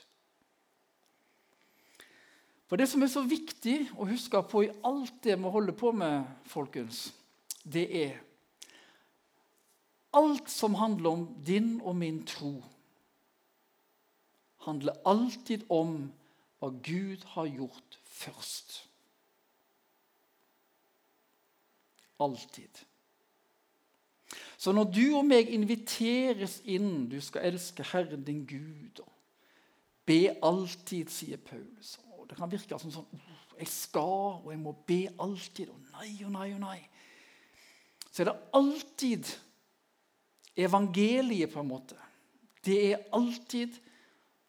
For 2.69 2.77
Det 2.77 2.89
som 2.89 3.03
er 3.03 3.13
så 3.13 3.23
viktig 3.25 3.79
å 3.97 4.09
huske 4.09 4.41
på 4.45 4.67
i 4.67 4.73
alt 4.85 5.23
det 5.25 5.39
vi 5.41 5.53
holder 5.53 5.77
på 5.77 5.93
med, 5.97 6.25
folkens, 6.45 7.09
det 7.73 7.87
er 8.07 8.17
Alt 10.17 10.51
som 10.51 10.75
handler 10.75 11.11
om 11.11 11.25
din 11.47 11.81
og 11.85 11.97
min 11.97 12.23
tro, 12.27 12.65
handler 14.65 14.97
alltid 15.05 15.67
om 15.69 16.09
hva 16.59 16.71
Gud 16.83 17.27
har 17.35 17.47
gjort 17.47 17.99
først. 18.05 18.79
Alltid. 22.19 22.81
Så 24.59 24.73
når 24.73 24.89
du 24.91 25.05
og 25.15 25.23
meg 25.29 25.53
inviteres 25.55 26.59
inn 26.67 27.07
Du 27.07 27.21
skal 27.23 27.47
elske 27.53 27.85
Herren 27.93 28.25
din 28.27 28.43
Gud. 28.47 29.05
og 29.05 29.13
Be 30.09 30.35
alltid, 30.43 31.13
sier 31.15 31.37
Paulus. 31.37 31.99
Det 32.29 32.37
kan 32.37 32.51
virke 32.51 32.79
som 32.81 32.93
sånn 32.93 33.23
Jeg 33.59 33.69
skal, 33.71 34.43
og 34.43 34.51
jeg 34.51 34.61
må 34.61 34.73
be 34.87 35.05
alltid. 35.21 35.71
Og 35.71 35.79
nei 35.95 36.25
og 36.25 36.33
nei 36.35 36.49
og 36.55 36.61
nei. 36.65 36.79
Så 38.19 38.25
er 38.25 38.33
det 38.33 38.49
alltid 38.59 39.29
evangeliet, 40.59 41.53
på 41.53 41.61
en 41.63 41.69
måte. 41.71 41.95
Det 42.67 42.79
er 42.89 43.05
alltid, 43.15 43.77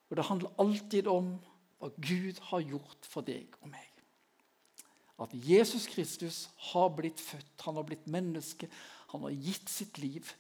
og 0.10 0.18
det 0.18 0.26
handler 0.26 0.56
alltid 0.58 1.10
om 1.12 1.36
hva 1.78 1.92
Gud 2.02 2.42
har 2.48 2.66
gjort 2.66 3.06
for 3.06 3.22
deg 3.22 3.54
og 3.62 3.70
meg. 3.70 3.86
At 5.22 5.38
Jesus 5.38 5.86
Kristus 5.86 6.42
har 6.72 6.90
blitt 6.98 7.22
født, 7.22 7.62
han 7.62 7.78
har 7.78 7.86
blitt 7.86 8.10
menneske. 8.10 8.72
Han 9.14 9.28
har 9.28 9.38
gitt 9.38 9.70
sitt 9.70 10.02
liv. 10.02 10.34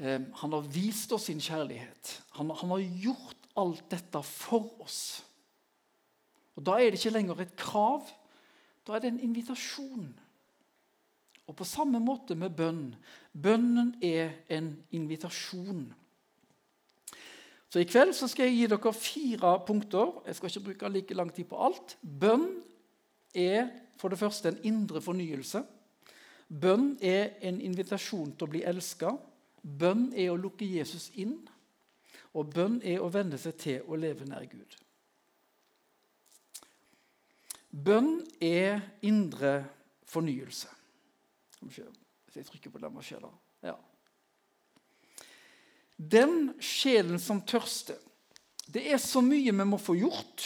Eh, 0.00 0.24
han 0.40 0.56
har 0.56 0.72
vist 0.72 1.12
oss 1.12 1.28
sin 1.28 1.44
kjærlighet. 1.44 2.22
Han, 2.40 2.56
han 2.56 2.72
har 2.72 2.88
gjort 3.04 3.50
alt 3.60 3.84
dette 3.92 4.24
for 4.24 4.80
oss. 4.80 5.26
Og 6.56 6.64
Da 6.64 6.80
er 6.80 6.88
det 6.88 7.04
ikke 7.04 7.18
lenger 7.18 7.44
et 7.44 7.58
krav, 7.60 8.08
da 8.88 8.96
er 8.96 9.04
det 9.04 9.12
en 9.12 9.26
invitasjon. 9.28 10.14
Og 11.46 11.54
på 11.54 11.66
samme 11.66 12.00
måte 12.02 12.34
med 12.34 12.56
bønn. 12.58 12.90
Bønnen 13.32 13.94
er 14.02 14.32
en 14.50 14.72
invitasjon. 14.90 15.86
Så 17.70 17.82
I 17.82 17.86
kveld 17.86 18.14
så 18.16 18.28
skal 18.30 18.48
jeg 18.48 18.56
gi 18.56 18.66
dere 18.72 18.92
fire 18.94 19.52
punkter. 19.66 20.12
Jeg 20.26 20.38
skal 20.38 20.50
ikke 20.50 20.64
bruke 20.70 20.90
like 20.90 21.14
lang 21.14 21.32
tid 21.34 21.48
på 21.50 21.58
alt. 21.68 21.96
Bønn 22.02 22.48
er 23.34 23.70
for 24.00 24.10
det 24.12 24.18
første 24.18 24.48
en 24.48 24.60
indre 24.64 25.02
fornyelse. 25.02 25.62
Bønn 26.48 26.94
er 27.02 27.36
en 27.46 27.60
invitasjon 27.60 28.32
til 28.34 28.46
å 28.46 28.50
bli 28.50 28.62
elska. 28.66 29.12
Bønn 29.62 30.12
er 30.14 30.30
å 30.32 30.38
lukke 30.40 30.66
Jesus 30.66 31.10
inn. 31.14 31.38
Og 32.36 32.52
bønn 32.54 32.80
er 32.84 33.02
å 33.02 33.10
venne 33.10 33.38
seg 33.40 33.56
til 33.60 33.86
å 33.88 33.98
leve 33.98 34.26
nær 34.28 34.46
Gud. 34.50 34.76
Bønn 37.70 38.20
er 38.40 38.80
indre 39.04 39.58
fornyelse. 40.08 40.75
Hvis 41.66 42.36
jeg 42.36 42.46
trykker 42.46 42.72
på 42.72 42.82
den 42.82 42.94
maskinen. 42.94 43.34
Ja. 43.64 43.76
Den 45.96 46.54
sjelen 46.60 47.18
som 47.22 47.40
tørster. 47.42 47.98
Det 48.66 48.82
er 48.92 48.98
så 48.98 49.22
mye 49.22 49.52
vi 49.54 49.64
må 49.64 49.78
få 49.78 49.94
gjort. 49.96 50.44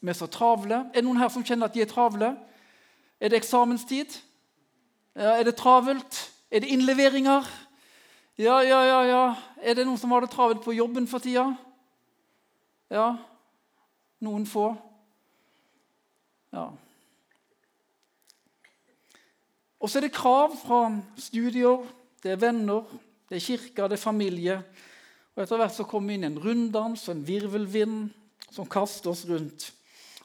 Vi 0.00 0.10
er 0.10 0.16
så 0.16 0.26
travle. 0.26 0.86
Er 0.90 1.00
det 1.00 1.06
noen 1.06 1.20
her 1.20 1.30
som 1.32 1.44
kjenner 1.46 1.70
at 1.70 1.76
de 1.76 1.84
er 1.84 1.90
travle? 1.90 2.34
Er 3.20 3.30
det 3.30 3.40
eksamenstid? 3.40 4.16
Ja, 5.14 5.36
er 5.36 5.44
det 5.44 5.56
travelt? 5.60 6.18
Er 6.50 6.64
det 6.64 6.70
innleveringer? 6.72 7.46
Ja, 8.40 8.60
ja, 8.64 8.80
ja, 8.88 9.00
ja. 9.04 9.24
Er 9.62 9.76
det 9.76 9.84
noen 9.86 10.00
som 10.00 10.12
har 10.14 10.24
det 10.24 10.32
travelt 10.32 10.62
på 10.64 10.74
jobben 10.74 11.06
for 11.10 11.22
tida? 11.22 11.50
Ja, 12.90 13.12
noen 14.24 14.46
få. 14.48 14.70
Ja. 16.54 16.70
Og 19.80 19.88
så 19.88 19.98
er 19.98 20.06
det 20.06 20.14
krav 20.14 20.54
fra 20.60 20.84
studier, 21.16 21.84
det 22.20 22.34
er 22.34 22.40
venner, 22.40 22.84
det 23.30 23.38
er 23.38 23.44
kirka, 23.44 23.88
det 23.88 23.96
er 23.96 24.02
familie. 24.02 24.58
Og 25.32 25.44
Etter 25.44 25.60
hvert 25.60 25.76
så 25.76 25.86
kommer 25.88 26.12
vi 26.12 26.18
inn 26.18 26.26
i 26.26 26.30
en 26.30 26.40
runddans 26.42 27.06
og 27.08 27.14
en 27.14 27.24
virvelvind 27.24 28.00
som 28.52 28.68
kaster 28.68 29.12
oss 29.12 29.24
rundt. 29.30 29.70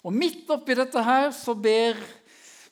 Og 0.03 0.13
Midt 0.13 0.49
oppi 0.53 0.75
dette 0.77 1.01
her 1.05 1.31
så 1.33 1.55
ber 1.57 1.97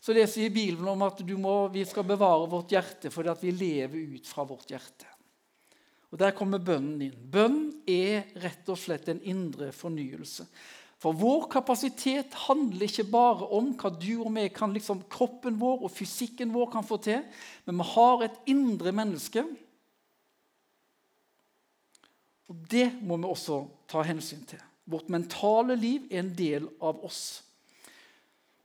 så 0.04 0.12
vi 0.12 0.26
i 0.44 0.50
Bibelen 0.52 0.88
om 0.92 1.02
at 1.06 1.22
må, 1.40 1.70
vi 1.72 1.86
skal 1.88 2.04
bevare 2.04 2.50
vårt 2.52 2.74
hjerte 2.76 3.08
fordi 3.14 3.30
at 3.32 3.44
vi 3.44 3.54
lever 3.56 4.18
ut 4.18 4.28
fra 4.28 4.44
vårt 4.44 4.68
hjerte. 4.74 5.08
Og 6.12 6.20
Der 6.20 6.36
kommer 6.36 6.60
bønnen 6.60 7.02
inn. 7.02 7.16
Bønn 7.16 7.62
er 7.90 8.28
rett 8.44 8.68
og 8.70 8.78
slett 8.78 9.08
en 9.10 9.24
indre 9.24 9.72
fornyelse. 9.74 10.46
For 11.04 11.16
vår 11.20 11.50
kapasitet 11.52 12.36
handler 12.46 12.88
ikke 12.88 13.04
bare 13.12 13.50
om 13.58 13.74
hva 13.76 13.92
du 13.92 14.22
og 14.22 14.30
vi 14.38 14.46
kan, 14.56 14.72
liksom, 14.72 15.02
kroppen 15.12 15.58
vår 15.60 15.84
og 15.84 15.92
fysikken 15.92 16.54
vår 16.56 16.70
kan 16.72 16.88
få 16.88 16.98
til, 17.04 17.26
men 17.68 17.82
vi 17.82 17.90
har 17.92 18.24
et 18.24 18.40
indre 18.54 18.96
menneske 18.96 19.44
og 22.54 22.60
Det 22.70 22.90
må 23.02 23.18
vi 23.18 23.26
også 23.26 23.64
ta 23.90 24.04
hensyn 24.06 24.44
til. 24.46 24.62
Vårt 24.86 25.10
mentale 25.10 25.78
liv 25.80 26.06
er 26.12 26.20
en 26.22 26.34
del 26.38 26.68
av 26.84 27.00
oss. 27.06 27.42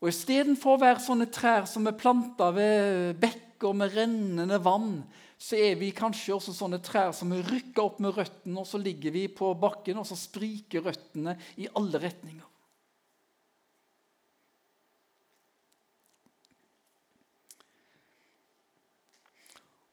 Og 0.02 0.10
Istedenfor 0.10 0.76
å 0.76 0.82
være 0.82 1.02
sånne 1.02 1.28
trær 1.32 1.64
som 1.70 1.86
er 1.86 1.96
planta 1.98 2.50
ved 2.54 3.16
bekker 3.22 3.74
med 3.78 3.94
rennende 3.96 4.58
vann, 4.62 5.00
så 5.38 5.54
er 5.54 5.76
vi 5.78 5.92
kanskje 5.94 6.34
også 6.34 6.52
sånne 6.54 6.80
trær 6.82 7.12
som 7.14 7.30
er 7.32 7.46
rykka 7.46 7.84
opp 7.84 8.00
med 8.02 8.16
røttene, 8.16 8.58
og 8.58 8.66
så 8.66 8.80
ligger 8.82 9.14
vi 9.14 9.28
på 9.30 9.52
bakken, 9.54 10.00
og 10.00 10.06
så 10.08 10.18
spriker 10.18 10.82
røttene 10.82 11.36
i 11.62 11.68
alle 11.78 12.00
retninger. 12.02 12.46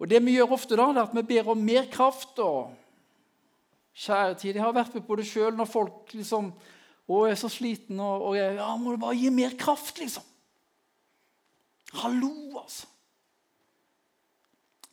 Og 0.01 0.09
Det 0.09 0.19
vi 0.25 0.33
gjør 0.35 0.57
ofte, 0.57 0.75
da, 0.75 0.89
er 0.91 1.05
at 1.05 1.13
vi 1.15 1.23
ber 1.23 1.53
om 1.53 1.61
mer 1.61 1.85
kraft. 1.91 2.39
og 2.39 2.73
Kjære 3.95 4.33
tid, 4.41 4.55
jeg 4.55 4.63
har 4.63 4.73
vært 4.75 4.97
med 4.97 5.05
på 5.07 5.15
det 5.15 5.27
sjøl 5.29 5.55
når 5.55 5.69
folk 5.71 6.11
liksom 6.17 6.49
å, 7.05 7.21
jeg 7.27 7.35
er 7.35 7.39
så 7.39 7.49
sliten, 7.53 8.01
og, 8.01 8.25
og 8.31 8.35
jeg 8.35 8.57
ja, 8.57 8.71
må 8.81 8.91
du 8.91 8.99
bare 8.99 9.15
gi 9.15 9.29
mer 9.31 9.53
kraft, 9.57 10.01
liksom. 10.01 10.25
Hallo, 12.01 12.33
altså. 12.59 12.89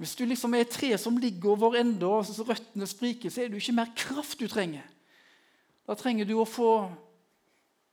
Hvis 0.03 0.17
du 0.19 0.25
liksom 0.27 0.57
er 0.59 0.65
et 0.65 0.73
tre 0.75 0.89
som 0.99 1.15
ligger 1.23 1.53
over 1.53 1.77
ende, 1.79 2.09
og 2.11 2.27
røttene 2.43 2.87
spriker, 2.91 3.31
så 3.31 3.45
er 3.45 3.53
det 3.53 3.61
ikke 3.61 3.75
mer 3.77 3.91
kraft 3.95 4.41
du 4.41 4.49
trenger. 4.51 4.83
Da 5.87 5.95
trenger 5.95 6.27
du 6.27 6.33
å 6.43 6.47
få 6.49 6.71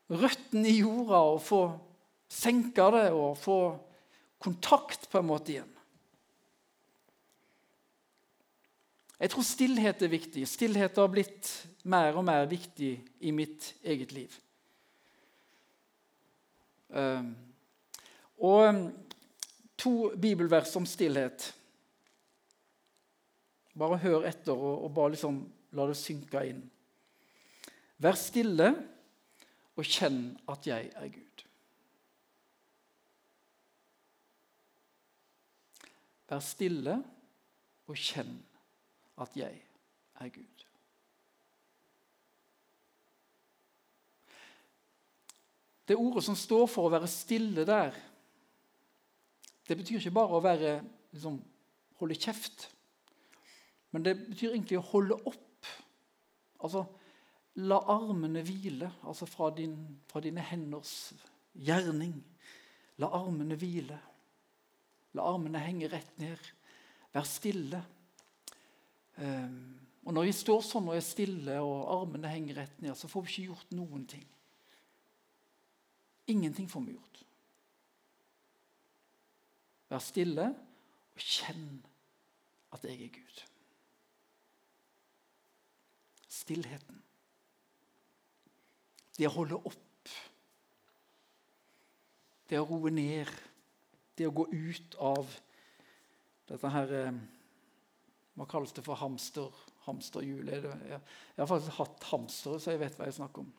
røttene 0.10 0.72
i 0.72 0.80
jorda 0.80 1.20
og 1.36 1.44
få 1.46 1.60
senka 2.26 2.88
det 2.96 3.04
og 3.14 3.38
få 3.38 3.58
kontakt 4.42 5.06
på 5.12 5.22
en 5.22 5.28
måte 5.30 5.54
igjen. 5.54 5.76
Jeg 9.20 9.34
tror 9.36 9.46
stillhet 9.46 10.02
er 10.02 10.14
viktig. 10.16 10.48
Stillhet 10.50 10.98
har 10.98 11.14
blitt 11.14 11.52
mer 11.94 12.18
og 12.18 12.26
mer 12.26 12.50
viktig 12.50 12.92
i 13.22 13.36
mitt 13.36 13.70
eget 13.84 14.18
liv. 14.18 14.34
Ehm, 16.90 17.36
og 18.42 18.82
to 19.78 19.96
bibelvers 20.18 20.74
om 20.80 20.90
stillhet. 20.90 21.52
Bare 23.80 24.00
hør 24.04 24.28
etter 24.28 24.58
og, 24.58 24.90
bare 24.96 25.14
liksom 25.16 25.40
la 25.78 25.86
det 25.88 25.98
synke 25.98 26.42
inn. 26.50 26.64
Vær 28.00 28.18
stille 28.20 28.70
og 29.80 29.88
kjenn 29.88 30.24
at 30.52 30.68
jeg 30.68 30.90
er 31.00 31.12
Gud. 31.14 31.44
Vær 36.30 36.42
stille 36.44 36.98
og 37.90 37.98
kjenn 37.98 38.36
at 39.20 39.38
jeg 39.40 39.62
er 40.20 40.34
Gud. 40.34 40.66
Det 45.90 45.98
ordet 45.98 46.22
som 46.22 46.36
står 46.38 46.68
for 46.70 46.86
å 46.86 46.92
være 46.94 47.08
stille 47.10 47.64
der, 47.66 47.96
det 49.66 49.78
betyr 49.78 49.98
ikke 49.98 50.14
bare 50.14 50.38
å 50.38 50.44
være, 50.44 50.76
liksom, 51.14 51.40
holde 51.98 52.18
kjeft. 52.18 52.68
Men 53.92 54.06
det 54.06 54.16
betyr 54.22 54.54
egentlig 54.54 54.80
å 54.80 54.88
holde 54.92 55.18
opp. 55.30 55.70
Altså 56.60 56.86
la 57.60 57.80
armene 57.92 58.44
hvile 58.46 58.88
altså 59.08 59.28
fra, 59.28 59.50
din, 59.56 59.76
fra 60.08 60.22
dine 60.24 60.44
henders 60.46 61.12
gjerning. 61.58 62.16
La 63.02 63.10
armene 63.18 63.58
hvile. 63.60 63.98
La 65.18 65.26
armene 65.32 65.62
henge 65.64 65.90
rett 65.92 66.18
ned. 66.22 66.50
Vær 67.16 67.26
stille. 67.28 67.82
Um, 69.18 69.80
og 70.06 70.14
Når 70.16 70.30
vi 70.30 70.36
står 70.36 70.62
sånn 70.66 70.88
og 70.90 70.96
er 70.96 71.06
stille 71.06 71.58
og 71.62 71.90
armene 71.94 72.32
henger 72.32 72.62
rett 72.62 72.82
ned, 72.84 72.96
så 72.98 73.10
får 73.12 73.26
vi 73.26 73.34
ikke 73.34 73.50
gjort 73.50 73.74
noen 73.76 74.06
ting. 74.10 74.26
Ingenting 76.30 76.70
får 76.70 76.86
vi 76.86 76.96
gjort. 76.96 77.22
Vær 79.90 80.04
stille 80.06 80.52
og 80.54 81.24
kjenn 81.26 81.80
at 82.74 82.86
jeg 82.86 83.10
er 83.10 83.16
Gud. 83.18 83.49
Stillheten. 86.50 87.02
Det 89.14 89.28
å 89.28 89.36
holde 89.36 89.60
opp. 89.70 90.14
Det 92.50 92.58
å 92.58 92.66
roe 92.66 92.90
ned. 92.90 93.30
Det 94.18 94.26
å 94.26 94.34
gå 94.34 94.48
ut 94.50 94.96
av 94.98 95.30
dette 96.50 96.72
her 96.74 96.94
eh, 96.98 97.20
hva 98.34 98.48
kalles 98.50 98.74
det 98.74 98.82
for 98.82 98.98
hamster? 98.98 99.54
Hamsterhjulet? 99.86 100.66
Jeg, 100.90 101.00
har 101.38 101.50
faktisk 101.52 101.78
hatt 101.78 102.08
hamstere, 102.10 102.58
så 102.58 102.74
jeg 102.74 102.82
vet 102.82 102.98
hva 102.98 103.10
jeg 103.12 103.18
snakker 103.20 103.46
om. 103.46 103.52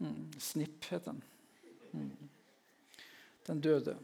Mm, 0.00 0.24
Snipp 0.42 0.88
het 0.90 1.06
den. 1.06 1.22
Mm. 1.94 2.32
Den 3.46 3.62
døde. 3.62 3.94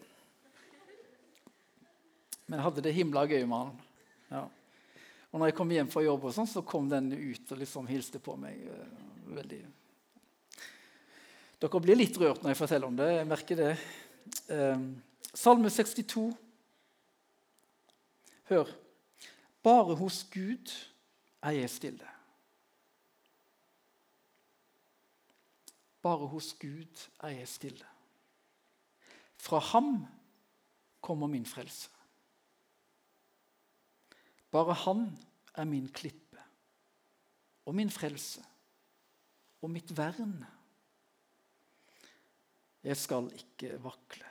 Men 2.46 2.60
jeg 2.60 2.68
hadde 2.68 2.86
det 2.86 2.94
himla 2.94 3.26
gøy 3.26 3.42
med 3.42 3.58
han. 3.58 3.74
Ja. 4.30 4.44
Og 5.36 5.40
når 5.42 5.50
jeg 5.50 5.54
kom 5.58 5.72
hjem 5.74 5.88
fra 5.92 6.00
jobb, 6.00 6.22
og 6.24 6.32
sånn, 6.32 6.46
så 6.48 6.62
kom 6.64 6.86
den 6.88 7.10
ut 7.12 7.50
og 7.52 7.58
liksom 7.60 7.84
hilste 7.90 8.16
på 8.24 8.38
meg. 8.40 8.56
Eh, 8.56 9.32
veldig. 9.36 9.58
Dere 11.60 11.80
blir 11.84 11.98
litt 11.98 12.16
rørt 12.16 12.40
når 12.40 12.54
jeg 12.54 12.58
forteller 12.62 12.88
om 12.88 12.96
det. 12.96 13.08
jeg 13.18 13.26
merker 13.28 13.58
det. 13.60 13.74
Eh, 14.48 14.86
Salme 15.36 15.68
62. 15.68 16.22
Hør. 18.48 18.72
Bare 19.60 19.98
hos 20.00 20.22
Gud 20.32 20.72
er 21.44 21.58
jeg 21.58 21.74
stille. 21.74 22.08
Bare 26.00 26.30
hos 26.32 26.54
Gud 26.64 27.04
er 27.20 27.36
jeg 27.42 27.52
stille. 27.58 27.92
Fra 29.36 29.60
ham 29.74 30.06
kommer 31.04 31.28
min 31.28 31.44
frelse. 31.44 31.92
Bare 34.56 34.72
han 34.86 35.10
er 35.56 35.64
min 35.64 35.88
klippe 35.88 36.42
og 37.66 37.74
min 37.74 37.90
frelse 37.90 38.44
og 39.62 39.70
mitt 39.72 39.90
vern. 39.96 40.38
Jeg 42.84 42.96
skal 42.96 43.30
ikke 43.34 43.82
vakle. 43.82 44.28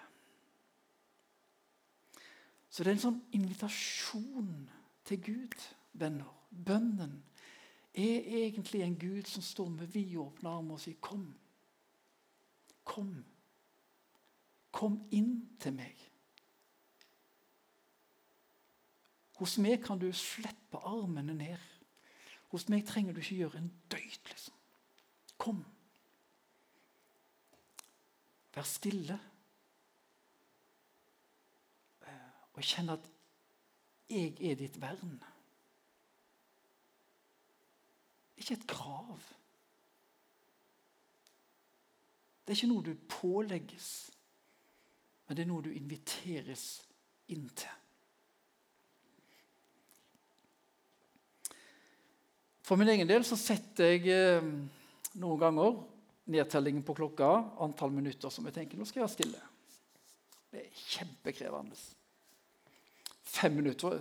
Så 2.69 2.83
det 2.83 2.91
er 2.91 2.97
en 2.97 3.05
sånn 3.05 3.21
invitasjon 3.35 4.53
til 5.07 5.21
Gud, 5.23 5.61
venner. 5.95 6.31
Bønnen 6.49 7.17
er 7.95 8.27
egentlig 8.43 8.81
en 8.83 8.97
Gud 8.99 9.27
som 9.31 9.43
står 9.43 9.69
med 9.73 9.91
vidåpne 9.93 10.49
armer 10.49 10.75
og 10.75 10.83
sier, 10.83 10.95
'Kom. 11.01 11.33
Kom. 12.83 13.25
Kom 14.71 15.07
inn 15.11 15.57
til 15.59 15.73
meg.' 15.73 16.14
Hos 19.35 19.57
meg 19.59 19.81
kan 19.83 19.99
du 19.99 20.07
slippe 20.15 20.79
armene 20.87 21.33
ned. 21.35 21.63
Hos 22.53 22.69
meg 22.71 22.85
trenger 22.87 23.13
du 23.13 23.19
ikke 23.19 23.35
gjøre 23.35 23.57
en 23.59 23.71
døyt. 23.91 24.29
liksom. 24.29 24.53
Kom. 25.37 25.65
Vær 28.55 28.63
stille. 28.63 29.19
Eh, 32.07 32.31
og 32.53 32.63
kjenn 32.63 32.93
at 32.95 33.09
jeg 34.09 34.37
er 34.39 34.55
ditt 34.55 34.79
vern. 34.81 35.17
Ikke 38.37 38.53
et 38.55 38.67
krav. 38.67 39.19
Det 42.45 42.53
er 42.53 42.59
ikke 42.59 42.69
noe 42.69 42.85
du 42.85 42.93
pålegges, 43.09 43.89
men 45.25 45.37
det 45.37 45.43
er 45.43 45.49
noe 45.49 45.65
du 45.65 45.71
inviteres 45.73 46.85
inn 47.33 47.49
til. 47.49 47.84
For 52.65 52.79
min 52.81 52.89
egen 52.89 53.09
del 53.09 53.25
så 53.27 53.37
setter 53.37 53.93
jeg 53.93 54.09
eh, 54.09 54.45
noen 55.21 55.41
ganger 55.41 55.75
nedtellingen 56.33 56.85
på 56.85 56.95
klokka, 56.97 57.27
antall 57.61 57.91
minutter 57.93 58.31
som 58.33 58.47
jeg 58.49 58.55
tenker 58.55 58.79
nå 58.79 58.87
skal 58.89 59.03
jeg 59.03 59.05
være 59.05 59.13
stille. 59.13 59.41
Det 60.49 60.63
er 60.63 60.79
kjempekrevende. 60.95 61.77
Fem 63.35 63.53
minutter. 63.59 63.99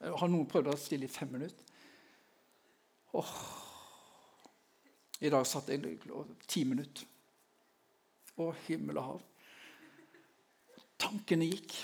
Har 0.00 0.30
noen 0.30 0.46
prøvd 0.50 0.68
å 0.68 0.74
være 0.74 0.82
stille 0.82 1.08
i 1.08 1.12
fem 1.12 1.32
minutter? 1.32 1.66
Åh. 3.18 3.32
I 5.20 5.32
dag 5.32 5.46
satt 5.48 5.72
jeg 5.72 5.98
ti 6.48 6.62
minutter. 6.68 7.08
Å, 8.40 8.52
himmel 8.68 9.00
og 9.00 9.08
hav. 9.08 9.24
Tankene 11.00 11.48
gikk. 11.50 11.74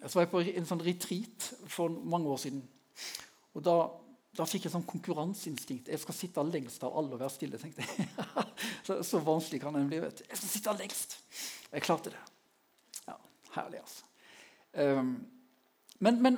Jeg 0.00 0.12
var 0.14 0.30
på 0.30 0.44
en 0.44 0.68
sånn 0.68 0.84
retreat 0.84 1.50
for 1.68 1.90
mange 1.90 2.30
år 2.30 2.40
siden. 2.44 2.62
Og 3.56 3.64
da 3.66 3.76
da 4.36 4.46
fikk 4.46 4.66
jeg 4.66 4.74
sånn 4.74 4.86
konkurranseinstinkt. 4.86 5.88
Jeg 5.90 6.00
skal 6.04 6.14
sitte 6.14 6.44
lengst 6.46 6.84
av 6.86 6.94
alle 6.98 7.16
og 7.16 7.22
være 7.22 7.34
stille. 7.34 7.58
tenkte 7.58 7.82
jeg. 7.82 8.06
så, 8.86 9.00
så, 9.06 9.18
vanskelig 9.26 9.58
kan 9.64 9.74
en 9.76 9.88
bli. 9.90 9.98
vet. 10.04 10.22
Jeg 10.28 10.38
skal 10.38 10.52
sitte 10.52 10.74
lengst. 10.78 11.16
Jeg 11.72 11.82
klarte 11.82 12.12
det. 12.14 12.22
Ja, 13.08 13.16
Herlig, 13.56 13.82
altså. 13.82 14.06
Um, 14.70 15.16
men, 15.98 16.20
men, 16.22 16.36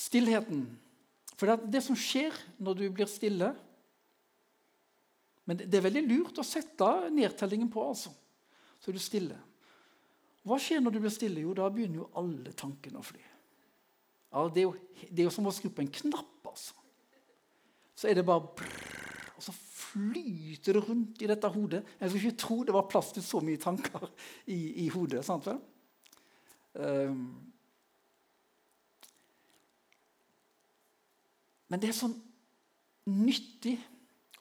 stillheten 0.00 0.62
For 1.36 1.50
det 1.50 1.68
det 1.74 1.82
som 1.84 1.98
skjer 1.98 2.32
når 2.56 2.78
du 2.78 2.84
blir 2.88 3.08
stille 3.10 3.50
Men 5.44 5.60
det 5.60 5.76
er 5.76 5.84
veldig 5.84 6.02
lurt 6.06 6.40
å 6.40 6.44
sette 6.46 6.88
nedtellingen 7.12 7.68
på, 7.70 7.84
altså. 7.84 8.14
Så 8.80 8.90
er 8.90 8.96
du 8.96 9.02
stille. 9.04 9.36
Hva 10.46 10.56
skjer 10.62 10.80
når 10.80 10.96
du 10.96 11.02
blir 11.04 11.12
stille? 11.12 11.44
Jo, 11.44 11.52
da 11.58 11.68
begynner 11.68 12.00
jo 12.00 12.10
alle 12.16 12.56
tankene 12.56 12.98
å 12.98 13.04
fly. 13.04 13.20
Ja, 14.32 14.44
det, 14.52 14.62
er 14.62 14.66
jo, 14.66 14.74
det, 15.02 15.20
er 15.20 15.28
jo, 15.28 15.34
som 15.34 15.48
å 15.48 15.54
skru 15.54 15.70
på 15.72 15.84
en 15.84 15.92
knapp. 15.92 16.50
altså. 16.50 16.74
Så 17.96 18.10
er 18.10 18.18
det 18.18 18.26
bare 18.28 18.44
brrr, 18.58 19.32
Og 19.36 19.44
så 19.44 19.52
flyter 19.52 20.76
det 20.76 20.82
rundt 20.88 21.22
i 21.22 21.28
dette 21.30 21.48
hodet. 21.52 21.82
Jeg 22.00 22.10
skulle 22.10 22.30
ikke 22.30 22.42
tro 22.42 22.56
det 22.64 22.74
var 22.76 22.88
plass 22.90 23.12
til 23.12 23.24
så 23.24 23.40
mye 23.44 23.60
tanker 23.60 24.08
i, 24.52 24.84
i 24.84 24.88
hodet. 24.92 25.24
sant 25.24 25.46
vel? 25.48 25.60
Um, 26.76 27.26
men 31.68 31.80
det 31.80 31.90
er 31.90 31.96
sånn 31.96 32.16
nyttig 33.08 33.76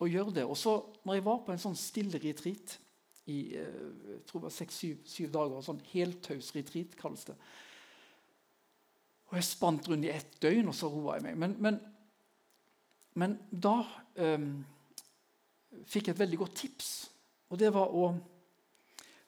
å 0.03 0.09
gjøre 0.09 0.35
det. 0.39 0.47
Og 0.47 0.57
så 0.59 0.77
når 1.05 1.19
jeg 1.19 1.25
var 1.27 1.43
på 1.45 1.53
en 1.53 1.61
sånn 1.61 1.77
stille 1.79 2.19
retreat 2.21 2.77
i 3.31 3.39
eh, 3.57 3.85
jeg 4.11 4.23
tror 4.27 4.41
det 4.41 4.45
var 4.45 4.53
seks-syv 4.53 5.31
dager, 5.33 5.61
sånn 5.65 5.81
heltaus 5.89 6.51
retreat 6.53 6.93
kalles 6.99 7.25
det, 7.25 7.35
og 9.35 9.41
jeg 9.41 9.49
spant 9.49 9.89
rundt 9.91 10.07
i 10.07 10.13
ett 10.13 10.37
døgn, 10.39 10.69
og 10.71 10.75
så 10.77 10.87
roa 10.87 11.17
jeg 11.17 11.25
meg. 11.25 11.35
Men, 11.41 11.55
men, 11.59 11.79
men 13.19 13.33
da 13.51 13.73
um, 14.23 14.45
fikk 15.91 16.07
jeg 16.07 16.15
et 16.15 16.21
veldig 16.21 16.39
godt 16.39 16.55
tips. 16.61 16.91
Og 17.51 17.59
det 17.59 17.73
var 17.75 17.91
å 17.91 18.13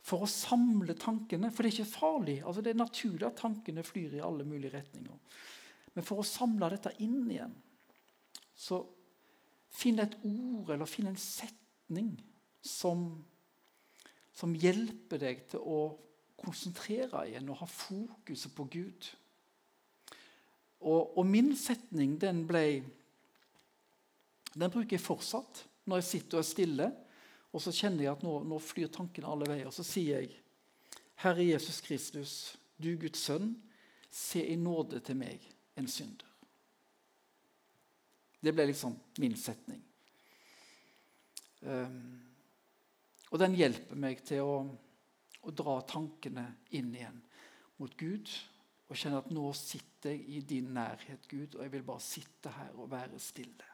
For 0.07 0.23
å 0.23 0.29
samle 0.31 0.95
tankene 0.95 1.49
For 1.51 1.65
det 1.65 1.73
er 1.73 1.75
ikke 1.81 1.99
farlig. 1.99 2.37
altså 2.39 2.61
Det 2.63 2.71
er 2.71 2.79
naturlig 2.79 3.25
at 3.27 3.41
tankene 3.41 3.83
flyr 3.83 4.15
i 4.15 4.23
alle 4.23 4.45
mulige 4.47 4.77
retninger. 4.77 5.17
Men 5.93 6.07
for 6.07 6.23
å 6.23 6.29
samle 6.29 6.69
dette 6.71 6.93
inn 7.03 7.25
igjen, 7.27 7.51
så 8.55 8.79
finn 9.67 9.99
et 9.99 10.15
ord 10.23 10.71
eller 10.71 10.87
finn 10.87 11.11
en 11.11 11.19
setning 11.19 12.13
som, 12.63 13.09
som 14.31 14.55
hjelper 14.55 15.19
deg 15.19 15.43
til 15.51 15.67
å 15.67 15.81
konsentrere 16.39 17.27
igjen 17.27 17.51
og 17.51 17.59
ha 17.65 17.67
fokuset 17.67 18.55
på 18.55 18.69
Gud. 18.71 19.11
Og, 20.79 21.17
og, 21.17 21.25
min 21.25 21.55
setning 21.57 22.15
den 22.21 22.43
ble 22.47 22.83
Den 24.53 24.71
bruker 24.73 24.95
jeg 24.95 25.03
fortsatt 25.03 25.63
når 25.87 26.01
jeg 26.01 26.07
sitter 26.07 26.37
og 26.37 26.43
er 26.43 26.47
stille. 26.47 26.87
Og 27.53 27.63
så 27.63 27.73
kjenner 27.73 28.03
jeg 28.03 28.13
at 28.17 28.23
nå, 28.25 28.33
nå 28.45 28.59
flyr 28.61 28.89
tankene 28.93 29.29
alle 29.29 29.47
veier. 29.49 29.69
Så 29.73 29.85
sier 29.85 30.21
jeg, 30.21 30.33
Herre 31.21 31.45
Jesus 31.45 31.79
Kristus, 31.85 32.33
du 32.77 32.91
Guds 32.99 33.23
sønn, 33.23 33.53
se 34.13 34.43
i 34.43 34.57
nåde 34.59 34.99
til 35.05 35.17
meg, 35.19 35.43
en 35.77 35.87
synder. 35.89 36.25
Det 38.41 38.53
ble 38.53 38.67
liksom 38.69 38.93
min 39.21 39.37
setning. 39.39 39.81
Um, 41.61 42.19
og 43.31 43.41
den 43.41 43.57
hjelper 43.57 43.97
meg 43.99 44.21
til 44.27 44.45
å, 44.45 44.59
å 45.41 45.53
dra 45.55 45.79
tankene 45.89 46.45
inn 46.77 46.93
igjen 46.95 47.17
mot 47.81 47.93
Gud 47.97 48.29
og 48.87 48.95
kjenne 48.95 49.19
at 49.19 49.31
nå 49.35 49.49
sitter 49.57 50.13
jeg 50.15 50.23
i 50.29 50.41
din 50.47 50.71
nærhet, 50.75 51.27
Gud, 51.27 51.57
og 51.57 51.63
jeg 51.65 51.71
vil 51.73 51.83
bare 51.83 52.03
sitte 52.03 52.53
her 52.55 52.77
og 52.79 52.91
være 52.91 53.19
stille. 53.19 53.73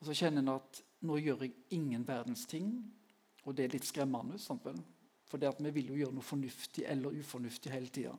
Og 0.00 0.06
Så 0.06 0.14
kjenner 0.14 0.42
en 0.44 0.54
at 0.54 0.82
nå 1.00 1.16
gjør 1.18 1.42
jeg 1.44 1.52
ingen 1.70 2.06
verdens 2.06 2.46
ting, 2.46 2.70
og 3.44 3.56
det 3.56 3.64
er 3.64 3.74
litt 3.74 3.88
skremmende. 3.88 4.38
Sant 4.38 4.64
vel? 4.64 4.78
For 5.26 5.38
det 5.38 5.50
at 5.50 5.62
vi 5.64 5.72
vil 5.74 5.92
jo 5.92 5.98
gjøre 6.00 6.14
noe 6.14 6.26
fornuftig 6.26 6.84
eller 6.86 7.18
ufornuftig 7.18 7.72
hele 7.72 7.88
tida. 7.88 8.14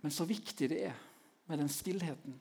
Men 0.00 0.12
så 0.12 0.24
viktig 0.24 0.68
det 0.70 0.82
er 0.86 0.98
med 1.46 1.58
den 1.58 1.68
stillheten. 1.68 2.40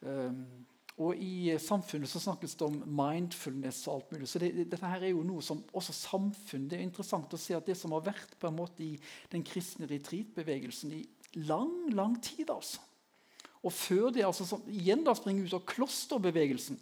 Um, 0.00 0.65
og 0.96 1.18
I 1.20 1.58
samfunnet 1.60 2.08
så 2.08 2.20
snakkes 2.22 2.54
det 2.56 2.64
om 2.64 2.76
mindfulness 2.88 3.82
og 3.86 3.98
alt 3.98 4.12
mulig. 4.14 4.28
så 4.30 4.40
det, 4.40 4.54
Dette 4.56 4.88
her 4.88 5.02
er 5.04 5.12
jo 5.12 5.26
noe 5.28 5.44
som 5.44 5.60
også 5.76 5.92
samfunnet 5.92 6.70
Det 6.72 6.78
er 6.78 6.86
interessant 6.86 7.34
å 7.36 7.40
se 7.40 7.56
at 7.56 7.66
det 7.68 7.76
som 7.76 7.92
har 7.92 8.06
vært 8.06 8.32
på 8.40 8.48
en 8.48 8.56
måte 8.56 8.80
i 8.84 8.94
den 9.32 9.44
kristne 9.44 9.88
retreatbevegelsen 9.90 10.94
i 10.96 11.02
lang, 11.44 11.90
lang 11.92 12.16
tid 12.24 12.48
altså. 12.48 12.80
Og 13.60 13.74
før 13.74 14.08
det 14.14 14.24
altså, 14.24 14.46
som, 14.48 14.62
igjen 14.70 15.04
da 15.04 15.12
springer 15.16 15.44
ut 15.44 15.58
av 15.58 15.66
klosterbevegelsen. 15.68 16.78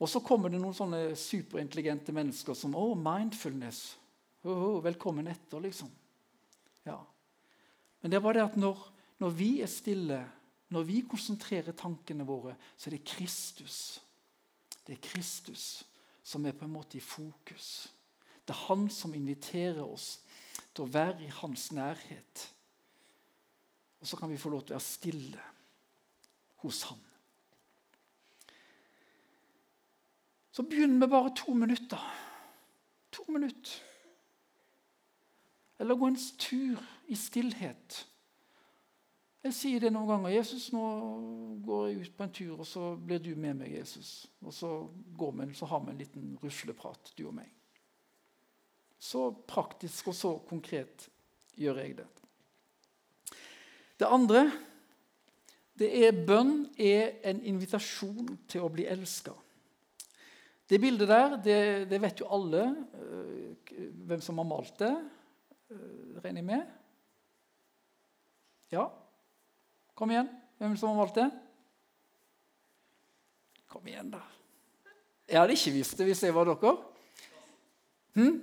Og 0.00 0.10
så 0.10 0.20
kommer 0.24 0.50
det 0.50 0.58
noen 0.60 0.74
sånne 0.76 1.00
superintelligente 1.18 2.14
mennesker 2.16 2.56
som 2.56 2.74
oh, 2.76 2.96
mindfulness. 2.98 3.82
Oh, 4.42 4.56
oh, 4.56 4.78
velkommen 4.84 5.28
etter, 5.30 5.60
liksom. 5.62 5.92
Ja. 6.88 6.98
Men 8.00 8.10
det 8.10 8.18
er 8.18 8.24
bare 8.24 8.40
det 8.40 8.48
at 8.48 8.58
når, 8.60 8.80
når 9.22 9.36
vi 9.38 9.50
er 9.64 9.70
stille 9.70 10.18
når 10.68 10.82
vi 10.82 11.00
konsentrerer 11.06 11.76
tankene 11.78 12.26
våre, 12.26 12.56
så 12.76 12.90
er 12.90 12.96
det 12.96 13.06
Kristus. 13.06 14.00
Det 14.86 14.96
er 14.96 15.02
Kristus 15.02 15.84
som 16.26 16.46
er 16.46 16.56
på 16.58 16.66
en 16.66 16.74
måte 16.74 16.98
i 16.98 17.04
fokus. 17.04 17.86
Det 18.46 18.54
er 18.54 18.66
han 18.66 18.88
som 18.90 19.14
inviterer 19.14 19.82
oss 19.84 20.20
til 20.74 20.84
å 20.84 20.90
være 20.90 21.22
i 21.26 21.32
hans 21.40 21.70
nærhet. 21.74 22.46
Og 24.00 24.10
så 24.10 24.18
kan 24.18 24.30
vi 24.30 24.38
få 24.38 24.50
lov 24.50 24.66
til 24.66 24.74
å 24.74 24.78
være 24.78 24.86
stille 24.86 25.44
hos 26.62 26.82
han. 26.90 27.02
Så 30.56 30.64
begynn 30.64 30.98
med 30.98 31.10
bare 31.12 31.34
to 31.36 31.54
minutter. 31.54 32.02
To 33.12 33.24
minutter. 33.28 33.72
Eller 35.78 35.94
gå 35.94 36.06
en 36.08 36.18
tur 36.38 36.82
i 37.06 37.16
stillhet. 37.16 38.06
Jeg 39.46 39.54
sier 39.54 39.82
det 39.84 39.92
noen 39.94 40.08
ganger. 40.10 40.32
'Jesus, 40.34 40.70
nå 40.74 40.84
går 41.66 41.82
jeg 41.86 42.00
ut 42.02 42.14
på 42.16 42.24
en 42.26 42.32
tur, 42.34 42.54
og 42.58 42.66
så 42.66 42.96
blir 42.98 43.20
du 43.22 43.36
med 43.38 43.60
meg.' 43.60 43.76
Jesus. 43.78 44.26
Og 44.42 44.54
så 44.54 44.70
vi, 44.90 45.54
så 45.54 45.68
har 45.70 45.84
vi 45.84 45.92
en 45.92 46.00
liten 46.00 46.32
rusleprat, 46.42 47.12
du 47.14 47.28
og 47.28 47.34
meg. 47.36 47.52
Så 48.98 49.30
praktisk 49.46 50.08
og 50.10 50.16
så 50.18 50.32
konkret 50.48 51.08
gjør 51.54 51.78
jeg 51.82 51.98
det. 52.00 52.08
Det 54.00 54.08
andre 54.10 54.50
det 55.76 55.92
er 56.06 56.24
bønn 56.26 56.70
er 56.80 57.18
en 57.28 57.42
invitasjon 57.44 58.38
til 58.48 58.64
å 58.64 58.72
bli 58.72 58.86
elska. 58.88 59.34
Det 60.66 60.80
bildet 60.80 61.08
der, 61.08 61.36
det, 61.38 61.58
det 61.90 62.00
vet 62.02 62.20
jo 62.20 62.30
alle 62.32 62.62
øh, 62.96 63.74
hvem 64.08 64.22
som 64.24 64.40
har 64.40 64.48
malt 64.48 64.78
det, 64.80 64.94
øh, 65.70 66.16
regner 66.24 66.40
jeg 66.40 66.48
med. 66.48 66.70
Ja, 68.72 68.88
Kom 69.96 70.12
igjen. 70.12 70.28
Hvem 70.60 70.76
som 70.76 70.92
har 70.92 71.00
valgt 71.00 71.16
det? 71.16 71.30
Kom 73.72 73.86
igjen, 73.88 74.10
da. 74.12 74.20
Jeg 75.26 75.40
hadde 75.40 75.56
ikke 75.56 75.72
visst 75.74 75.96
det 75.98 76.06
hvis 76.10 76.22
jeg 76.22 76.36
var 76.36 76.48
dere. 76.50 76.74
Hm? 78.16 78.36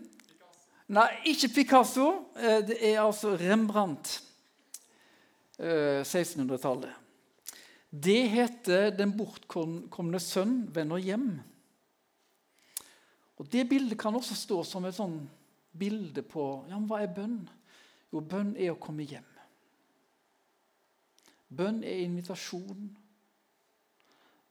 Nei, 0.94 1.08
ikke 1.30 1.52
Picasso. 1.54 2.08
Eh, 2.36 2.60
det 2.66 2.80
er 2.82 3.04
altså 3.04 3.38
Rembrandt. 3.40 4.20
1600-tallet. 5.64 6.90
Eh, 6.90 7.00
det 7.94 8.30
heter 8.30 8.90
'Den 8.90 9.14
bortkomne 9.18 10.20
sønn 10.20 10.76
vender 10.76 10.98
hjem'. 10.98 11.40
Og 13.38 13.52
Det 13.52 13.70
bildet 13.70 14.00
kan 14.00 14.16
også 14.16 14.36
stå 14.36 14.64
som 14.64 14.86
et 14.86 14.96
sånn 14.96 15.30
bilde 15.78 16.22
på 16.22 16.66
ja, 16.70 16.80
men 16.80 16.88
hva 16.90 17.02
er 17.02 17.14
bønn. 17.14 17.50
Jo, 18.12 18.20
bønn 18.20 18.56
er 18.58 18.72
å 18.74 18.80
komme 18.80 19.04
hjem. 19.04 19.33
Bønn 21.54 21.84
er 21.86 22.04
invitasjon. 22.06 22.88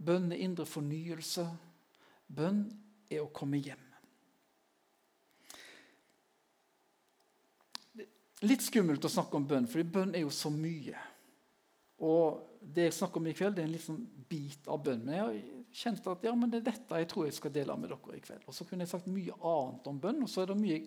Bønn 0.02 0.32
er 0.32 0.42
indre 0.44 0.66
fornyelse. 0.68 1.46
Bønn 2.26 2.66
er 3.10 3.24
å 3.24 3.32
komme 3.34 3.60
hjem. 3.62 3.88
Litt 8.42 8.64
skummelt 8.64 9.04
å 9.06 9.10
snakke 9.12 9.38
om 9.38 9.44
bønn, 9.46 9.68
for 9.70 9.86
bønn 9.86 10.16
er 10.18 10.24
jo 10.24 10.32
så 10.34 10.50
mye. 10.50 10.98
Og 12.02 12.48
Det 12.62 12.84
jeg 12.84 12.94
snakker 12.94 13.18
om 13.18 13.24
i 13.26 13.32
kveld, 13.34 13.56
det 13.56 13.62
er 13.64 13.66
en 13.66 13.72
liten 13.74 13.96
bit 14.30 14.68
av 14.70 14.78
bønn. 14.86 15.00
Men 15.02 15.14
jeg 15.16 15.22
har 15.22 15.62
kjent 15.74 16.04
at 16.12 16.26
ja, 16.28 16.34
men 16.38 16.50
det 16.50 16.60
er 16.60 16.68
dette 16.68 17.00
jeg 17.00 17.08
tror 17.10 17.24
jeg 17.26 17.34
skal 17.34 17.54
dele 17.54 17.74
med 17.74 17.90
dere 17.90 18.14
i 18.14 18.22
kveld. 18.22 18.44
Og 18.46 18.54
Så 18.54 18.66
kunne 18.68 18.86
jeg 18.86 18.92
sagt 18.92 19.08
mye 19.10 19.34
annet 19.34 19.88
om 19.90 19.98
bønn, 19.98 20.20
og 20.22 20.30
så 20.30 20.44
er 20.44 20.52
det 20.52 20.58
mye 20.60 20.76
jeg 20.76 20.86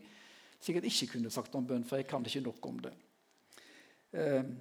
sikkert 0.64 0.88
ikke 0.88 1.10
kunne 1.18 1.34
sagt 1.36 1.56
om 1.60 1.68
bønn, 1.68 1.84
for 1.84 2.00
jeg 2.00 2.08
kan 2.08 2.24
ikke 2.26 2.46
nok 2.46 2.70
om 2.70 2.80
det. 2.86 2.94
Um, 4.16 4.54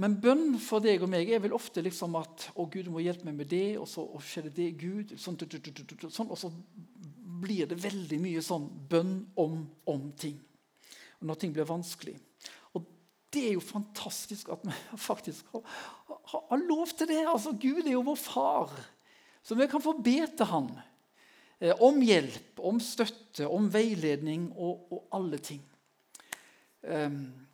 men 0.00 0.16
bønn 0.22 0.54
for 0.62 0.80
deg 0.80 1.02
og 1.04 1.10
meg 1.12 1.28
er 1.28 1.42
vel 1.44 1.52
ofte 1.52 1.82
liksom 1.84 2.14
at 2.16 2.48
'Å, 2.54 2.64
Gud, 2.64 2.86
du 2.86 2.92
må 2.94 3.02
hjelpe 3.04 3.26
meg 3.28 3.36
med 3.36 3.50
det', 3.52 3.76
og 3.80 3.88
så 3.88 4.04
og 4.06 4.22
skjer 4.24 4.48
det 4.48 4.70
Gud 4.80 5.12
sånn, 5.20 5.36
sånn, 6.08 6.30
Og 6.30 6.38
så 6.38 6.50
blir 7.40 7.66
det 7.68 7.82
veldig 7.82 8.18
mye 8.20 8.42
sånn 8.44 8.68
bønn 8.88 9.14
om, 9.36 9.66
om 9.86 10.12
ting. 10.12 10.38
Når 11.20 11.36
ting 11.40 11.52
blir 11.52 11.68
vanskelig. 11.68 12.16
Og 12.72 12.86
det 13.32 13.42
er 13.48 13.52
jo 13.58 13.64
fantastisk 13.64 14.48
at 14.48 14.64
vi 14.64 14.72
faktisk 15.10 15.52
har, 15.52 15.66
har, 16.08 16.44
har 16.48 16.64
lov 16.64 16.94
til 16.96 17.10
det. 17.12 17.20
Altså, 17.26 17.52
Gud 17.52 17.84
er 17.84 17.92
jo 17.92 18.06
vår 18.08 18.16
far. 18.16 18.72
Så 19.42 19.56
vi 19.56 19.68
kan 19.68 19.84
få 19.84 19.98
be 20.00 20.24
til 20.26 20.48
han 20.48 20.70
eh, 21.60 21.76
om 21.80 22.00
hjelp, 22.00 22.56
om 22.56 22.80
støtte, 22.80 23.48
om 23.48 23.68
veiledning 23.72 24.50
og, 24.56 24.88
og 24.92 25.06
alle 25.16 25.40
ting. 25.44 25.60
Um, 26.80 27.49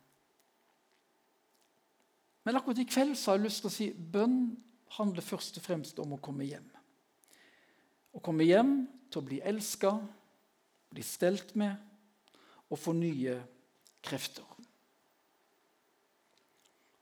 men 2.47 2.55
akkurat 2.55 2.79
i 2.79 2.87
kveld 2.87 3.17
så 3.19 3.33
har 3.33 3.41
jeg 3.41 3.49
lyst 3.49 3.59
til 3.59 3.67
å 3.67 3.75
si 3.75 3.85
bønn 3.91 4.37
handler 4.95 5.25
først 5.25 5.57
og 5.59 5.65
fremst 5.65 5.97
om 5.99 6.13
å 6.15 6.19
komme 6.23 6.45
hjem. 6.47 6.63
Å 8.15 8.21
komme 8.23 8.47
hjem 8.47 8.85
til 9.11 9.19
å 9.19 9.25
bli 9.27 9.41
elska, 9.43 9.91
bli 10.95 11.03
stelt 11.03 11.51
med 11.59 11.75
og 12.71 12.79
få 12.79 12.95
nye 12.95 13.35
krefter. 13.99 14.47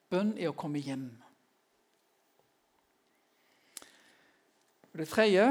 Bønn 0.09 0.33
er 0.33 0.49
å 0.49 0.57
komme 0.57 0.81
hjem. 0.81 1.05
Det 4.97 5.09
tredje 5.13 5.45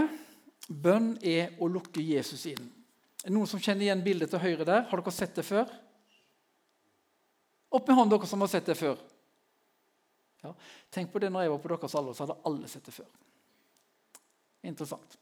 bønn 0.67 1.15
er 1.23 1.55
å 1.63 1.71
lukke 1.71 2.03
Jesus 2.03 2.49
inn. 2.51 2.67
Er 3.23 3.31
det 3.31 3.39
noen 3.39 3.47
som 3.47 3.63
kjenner 3.63 3.87
igjen 3.87 4.03
bildet 4.03 4.35
til 4.35 4.43
høyre 4.43 4.67
der? 4.67 4.87
Har 4.91 4.99
dere 4.99 5.15
sett 5.15 5.39
det 5.39 5.47
før? 5.47 5.71
Opp 7.71 7.87
med 7.87 7.95
hånden, 7.95 8.19
dere 8.19 8.35
som 8.35 8.43
har 8.43 8.51
sett 8.51 8.67
det 8.67 8.81
før. 8.83 8.99
Ja. 10.45 10.53
Tenk 10.93 11.13
på 11.13 11.21
det 11.23 11.33
når 11.33 11.47
jeg 11.47 11.55
var 11.55 11.61
på 11.63 11.73
deres 11.73 11.99
alder, 11.99 12.17
så 12.17 12.27
hadde 12.27 12.41
alle 12.49 12.71
sett 12.71 12.87
det 12.87 12.95
før. 12.95 13.11
Interessant. 14.65 15.19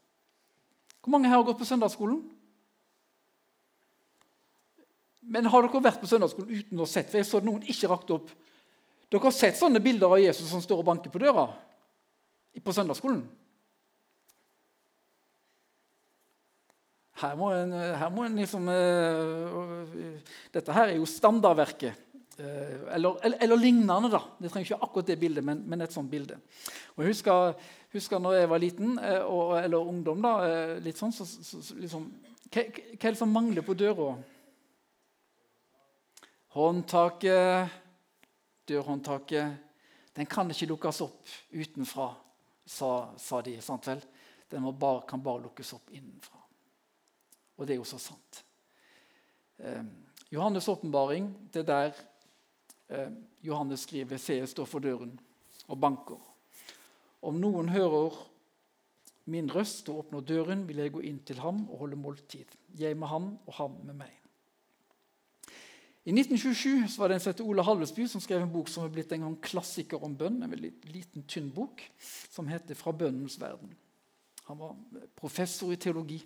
Hvor 1.03 1.11
mange 1.15 1.31
her 1.31 1.39
har 1.39 1.45
gått 1.47 1.59
på 1.59 1.67
søndagsskolen? 1.67 2.21
Men 5.23 5.47
har 5.47 5.63
dere 5.63 5.83
vært 5.83 6.01
på 6.03 6.09
søndagsskolen 6.11 6.51
uten 6.51 6.79
å 6.79 6.83
ha 6.83 6.91
sett? 6.91 7.09
For 7.11 7.19
jeg 7.19 7.27
så 7.29 7.39
noen 7.43 7.63
ikke 7.71 7.91
rakte 7.91 8.17
opp. 8.17 8.31
Dere 9.07 9.23
har 9.23 9.35
sett 9.35 9.59
sånne 9.59 9.81
bilder 9.83 10.11
av 10.11 10.19
Jesus 10.19 10.49
som 10.51 10.63
står 10.63 10.83
og 10.83 10.87
banker 10.91 11.13
på 11.13 11.21
døra 11.23 11.47
på 12.63 12.75
søndagsskolen? 12.75 13.23
Her 17.23 17.35
må 17.39 17.51
en, 17.55 17.71
her 17.71 18.09
må 18.11 18.25
en 18.25 18.39
liksom 18.41 18.67
uh, 18.67 20.17
Dette 20.53 20.75
her 20.75 20.91
er 20.91 20.97
jo 20.97 21.07
standardverket. 21.07 21.99
Uh, 22.33 22.89
eller, 22.95 23.19
eller, 23.21 23.37
eller, 23.45 23.59
lignende, 23.61 24.09
da. 24.09 24.23
Det 24.41 24.49
trenger 24.49 24.71
ikke 24.71 24.85
akkurat 24.87 25.09
det 25.11 25.19
bildet, 25.21 25.45
men, 25.45 25.59
men 25.69 25.85
et 25.85 25.93
sånt 25.93 26.09
bilde. 26.09 26.39
Og 26.95 27.03
jeg 27.03 27.13
husker 27.13 27.53
husker 27.93 28.21
når 28.21 28.37
jeg 28.39 28.49
var 28.49 28.61
liten, 28.61 28.97
eh, 28.99 29.21
og, 29.21 29.57
eller 29.59 29.89
ungdom, 29.89 30.21
da, 30.23 30.33
eh, 30.47 30.77
litt 30.83 30.99
sånn, 30.99 31.13
så, 31.13 31.25
så, 31.27 31.61
så 31.61 31.77
liksom, 31.77 32.07
hva, 32.49 32.63
hva, 32.63 32.95
er 32.97 33.11
det 33.11 33.19
som 33.19 33.33
mangler 33.33 33.65
på 33.65 33.75
døra? 33.77 34.13
Håndtaket, 36.53 37.79
dørhåndtaket 38.69 39.69
Den 40.13 40.27
kan 40.29 40.51
ikke 40.53 40.67
lukkes 40.69 40.99
opp 41.01 41.29
utenfra, 41.49 42.11
sa, 42.69 42.89
sa 43.17 43.39
de. 43.41 43.55
sant 43.65 43.87
vel? 43.89 44.03
Den 44.49 44.67
bare, 44.77 45.01
kan 45.09 45.23
bare 45.25 45.41
lukkes 45.47 45.73
opp 45.73 45.89
innenfra. 45.89 46.37
Og 47.57 47.65
det 47.65 47.73
er 47.73 47.79
jo 47.79 47.87
så 47.89 47.97
sant. 47.97 48.43
Eh, 49.57 49.81
Johannes' 50.29 50.69
åpenbaring, 50.69 51.31
det 51.49 51.63
er 51.63 51.69
der 51.71 51.89
eh, 51.89 52.03
Johannes 53.43 53.79
skriver 53.79 54.17
'Se, 54.17 54.33
jeg 54.33 54.49
står 54.49 54.65
for 54.65 54.79
døren 54.79 55.19
og 55.67 55.77
banker'. 55.77 56.21
Om 57.21 57.39
noen 57.39 57.69
hører 57.69 58.29
min 59.25 59.47
røst 59.55 59.89
og 59.89 59.97
åpner 59.97 60.19
døren, 60.19 60.67
vil 60.67 60.77
jeg 60.83 60.91
gå 60.91 60.99
inn 60.99 61.19
til 61.19 61.39
ham 61.39 61.69
og 61.69 61.77
holde 61.85 61.95
måltid. 61.95 62.45
Jeg 62.79 62.97
med 62.97 63.07
ham 63.07 63.37
og 63.47 63.53
ham 63.53 63.77
med 63.85 63.93
meg. 63.93 64.11
I 66.03 66.11
1927 66.11 66.99
var 66.99 67.07
det 67.07 67.15
en 67.15 67.23
som 67.23 67.31
heter 67.31 67.47
Ola 67.47 67.63
Halvesby, 67.63 68.07
som 68.11 68.21
skrev 68.21 68.41
en 68.43 68.51
bok 68.51 68.67
som 68.67 68.83
er 68.83 68.91
blitt 68.91 69.13
en 69.15 69.23
gang 69.23 69.37
klassiker 69.41 70.03
om 70.03 70.17
bønn. 70.19 70.41
En 70.43 70.51
veldig 70.51 70.73
liten, 70.91 71.23
tynn 71.23 71.47
bok 71.55 71.79
som 72.29 72.47
heter 72.47 72.75
'Fra 72.75 72.91
bønnens 72.91 73.39
verden'. 73.39 73.71
Han 74.43 74.59
var 74.59 74.75
professor 75.15 75.71
i 75.71 75.75
teologi 75.75 76.19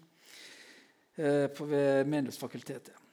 eh, 1.17 1.49
ved 1.61 2.05
Menighetsfakultetet. 2.05 3.06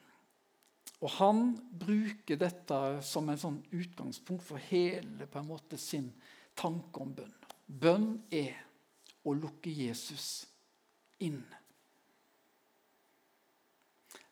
Og 1.05 1.11
Han 1.19 1.51
bruker 1.79 2.39
dette 2.41 2.77
som 3.05 3.29
en 3.29 3.37
sånn 3.37 3.59
utgangspunkt 3.69 4.41
for 4.47 4.61
hele 4.71 5.27
på 5.29 5.37
en 5.37 5.51
måte, 5.51 5.77
sin 5.77 6.09
tanke 6.57 7.03
om 7.03 7.11
bønn. 7.13 7.35
Bønn 7.67 8.07
er 8.33 8.55
å 9.25 9.35
lukke 9.37 9.69
Jesus 9.69 10.47
inn. 11.21 11.43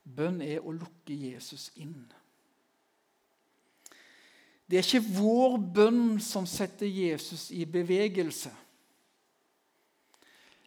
Bønn 0.03 0.41
er 0.41 0.65
å 0.65 0.73
lukke 0.73 1.13
Jesus 1.13 1.69
inn. 1.79 2.01
Det 4.65 4.79
er 4.79 4.87
ikke 4.87 5.13
vår 5.19 5.57
bønn 5.77 6.03
som 6.23 6.47
setter 6.49 6.89
Jesus 6.89 7.51
i 7.53 7.67
bevegelse. 7.69 8.49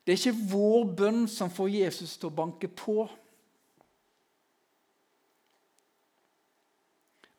Det 0.06 0.14
er 0.14 0.20
ikke 0.20 0.50
vår 0.52 0.90
bønn 1.02 1.24
som 1.26 1.50
får 1.50 1.72
Jesus 1.74 2.14
til 2.14 2.30
å 2.30 2.36
banke 2.38 2.70
på. 2.70 3.08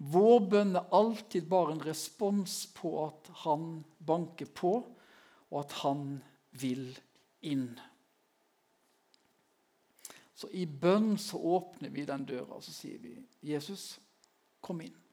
Vår 0.08 0.40
bønn 0.52 0.76
er 0.78 0.94
alltid 0.96 1.48
bare 1.50 1.74
en 1.76 1.84
respons 1.84 2.62
på 2.78 2.94
at 3.08 3.30
han 3.44 3.82
banker 4.00 4.50
på, 4.56 4.74
og 5.52 5.60
at 5.64 5.76
han 5.82 6.20
vil 6.60 6.90
inn. 7.48 7.70
Så 10.38 10.50
i 10.54 10.68
bønn 10.70 11.16
så 11.18 11.40
åpner 11.40 11.90
vi 11.90 12.06
den 12.06 12.26
døra 12.30 12.60
og 12.60 12.64
så 12.64 12.74
sier 12.74 13.00
vi, 13.02 13.16
'Jesus, 13.42 13.98
kom 14.62 14.82
inn.' 14.86 15.04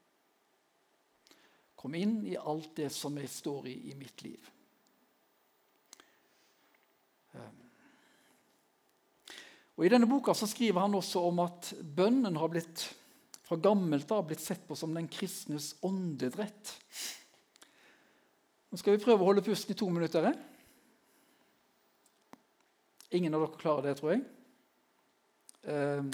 Kom 1.74 1.94
inn 1.94 2.26
i 2.26 2.36
alt 2.36 2.76
det 2.76 2.90
som 2.92 3.16
jeg 3.18 3.28
står 3.28 3.66
i 3.68 3.74
i 3.90 3.94
mitt 3.94 4.22
liv. 4.24 4.50
Ehm. 7.34 7.58
Og 9.76 9.84
I 9.84 9.90
denne 9.92 10.08
boka 10.08 10.32
så 10.34 10.46
skriver 10.48 10.80
han 10.80 10.94
også 10.94 11.20
om 11.28 11.42
at 11.44 11.74
bønnen 11.96 12.36
har 12.40 12.48
blitt 12.48 12.86
fra 13.44 13.58
gammelt 13.60 14.10
av 14.14 14.24
blitt 14.28 14.42
sett 14.42 14.62
på 14.68 14.76
som 14.78 14.94
den 14.96 15.08
kristnes 15.12 15.74
åndedrett. 15.84 16.72
Nå 18.70 18.80
skal 18.80 18.96
vi 18.96 19.04
prøve 19.04 19.20
å 19.20 19.28
holde 19.28 19.44
pusten 19.44 19.74
i 19.74 19.78
to 19.78 19.88
minutter. 19.92 20.32
Ingen 23.14 23.36
av 23.36 23.44
dere 23.44 23.60
klarer 23.60 23.90
det, 23.90 23.98
tror 24.00 24.14
jeg. 24.14 24.24
Um, 25.64 26.08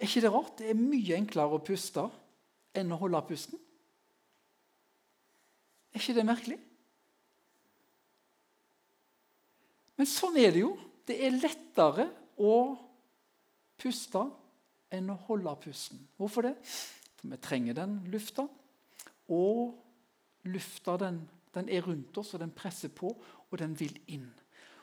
er 0.00 0.08
ikke 0.08 0.24
det 0.24 0.32
rart? 0.32 0.56
Det 0.58 0.72
er 0.72 0.80
mye 0.80 1.18
enklere 1.18 1.56
å 1.56 1.64
puste 1.64 2.08
enn 2.74 2.90
å 2.92 2.98
holde 3.00 3.20
pusten. 3.28 3.60
Er 5.94 6.02
ikke 6.02 6.16
det 6.16 6.26
merkelig? 6.26 6.58
Men 9.94 10.10
sånn 10.10 10.40
er 10.42 10.50
det 10.56 10.64
jo. 10.64 10.72
Det 11.06 11.20
er 11.22 11.36
lettere 11.36 12.08
å 12.40 12.56
puste 13.78 14.24
enn 14.94 15.12
å 15.12 15.20
holde 15.28 15.54
pusten. 15.62 16.00
Hvorfor 16.18 16.48
det? 16.48 16.54
For 17.20 17.32
vi 17.32 17.40
trenger 17.42 17.78
den 17.78 17.98
lufta. 18.12 18.46
Og 19.32 19.80
Lufta 20.44 20.98
den, 21.00 21.22
den, 21.54 21.68
er 21.72 21.86
rundt 21.86 22.18
oss, 22.20 22.34
og 22.34 22.42
den 22.42 22.50
presser 22.52 22.90
på, 22.92 23.08
og 23.48 23.58
den 23.58 23.72
vil 23.80 23.94
inn. 24.12 24.26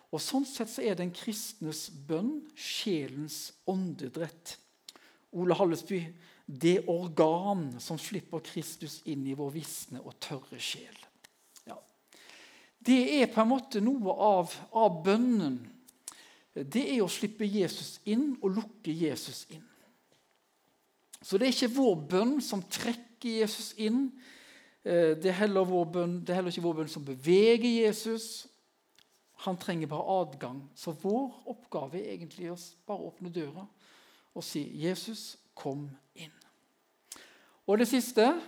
Og 0.09 0.17
Sånn 0.17 0.45
sett 0.49 0.71
så 0.71 0.81
er 0.81 0.97
den 0.97 1.13
kristnes 1.13 1.85
bønn 2.07 2.39
sjelens 2.57 3.51
åndedrett. 3.69 4.55
Ole 5.37 5.55
Hallesby 5.55 6.01
det 6.51 6.81
organ 6.89 7.67
som 7.79 7.99
slipper 8.01 8.41
Kristus 8.43 8.99
inn 9.07 9.23
i 9.29 9.37
vår 9.37 9.53
visne 9.53 10.01
og 10.01 10.17
tørre 10.19 10.59
sjel. 10.59 10.97
Ja. 11.69 11.77
Det 12.81 13.21
er 13.21 13.29
på 13.31 13.43
en 13.43 13.51
måte 13.53 13.83
noe 13.83 14.17
av, 14.17 14.57
av 14.73 14.97
bønnen 15.05 15.61
det 16.51 16.83
er 16.97 16.99
å 16.99 17.07
slippe 17.07 17.47
Jesus 17.47 18.01
inn 18.03 18.33
og 18.41 18.57
lukke 18.57 18.91
Jesus 18.91 19.45
inn. 19.53 19.63
Så 21.21 21.37
det 21.37 21.47
er 21.47 21.55
ikke 21.55 21.75
vår 21.75 21.95
bønn 22.09 22.37
som 22.41 22.63
trekker 22.65 23.41
Jesus 23.41 23.73
inn. 23.77 24.07
Eh, 24.83 25.13
det 25.17 25.29
er 25.29 25.41
heller, 25.43 25.67
bønn, 25.85 26.19
det 26.21 26.33
er 26.33 26.41
heller 26.41 26.53
ikke 26.53 26.65
vår 26.65 26.79
bønn 26.81 26.91
som 26.91 27.05
beveger 27.05 27.85
Jesus. 27.85 28.47
Han 29.45 29.57
trenger 29.57 29.89
bare 29.89 30.19
adgang. 30.21 30.63
Så 30.75 30.93
vår 31.01 31.43
oppgave 31.53 32.01
er 32.01 32.15
egentlig 32.15 32.51
å 32.51 32.57
bare 32.87 33.11
åpne 33.11 33.33
døra 33.33 33.67
og 34.33 34.43
si 34.43 34.61
'Jesus, 34.79 35.37
kom 35.53 35.89
inn'. 36.15 36.31
Og 37.67 37.77
det 37.77 37.87
siste 37.87 38.41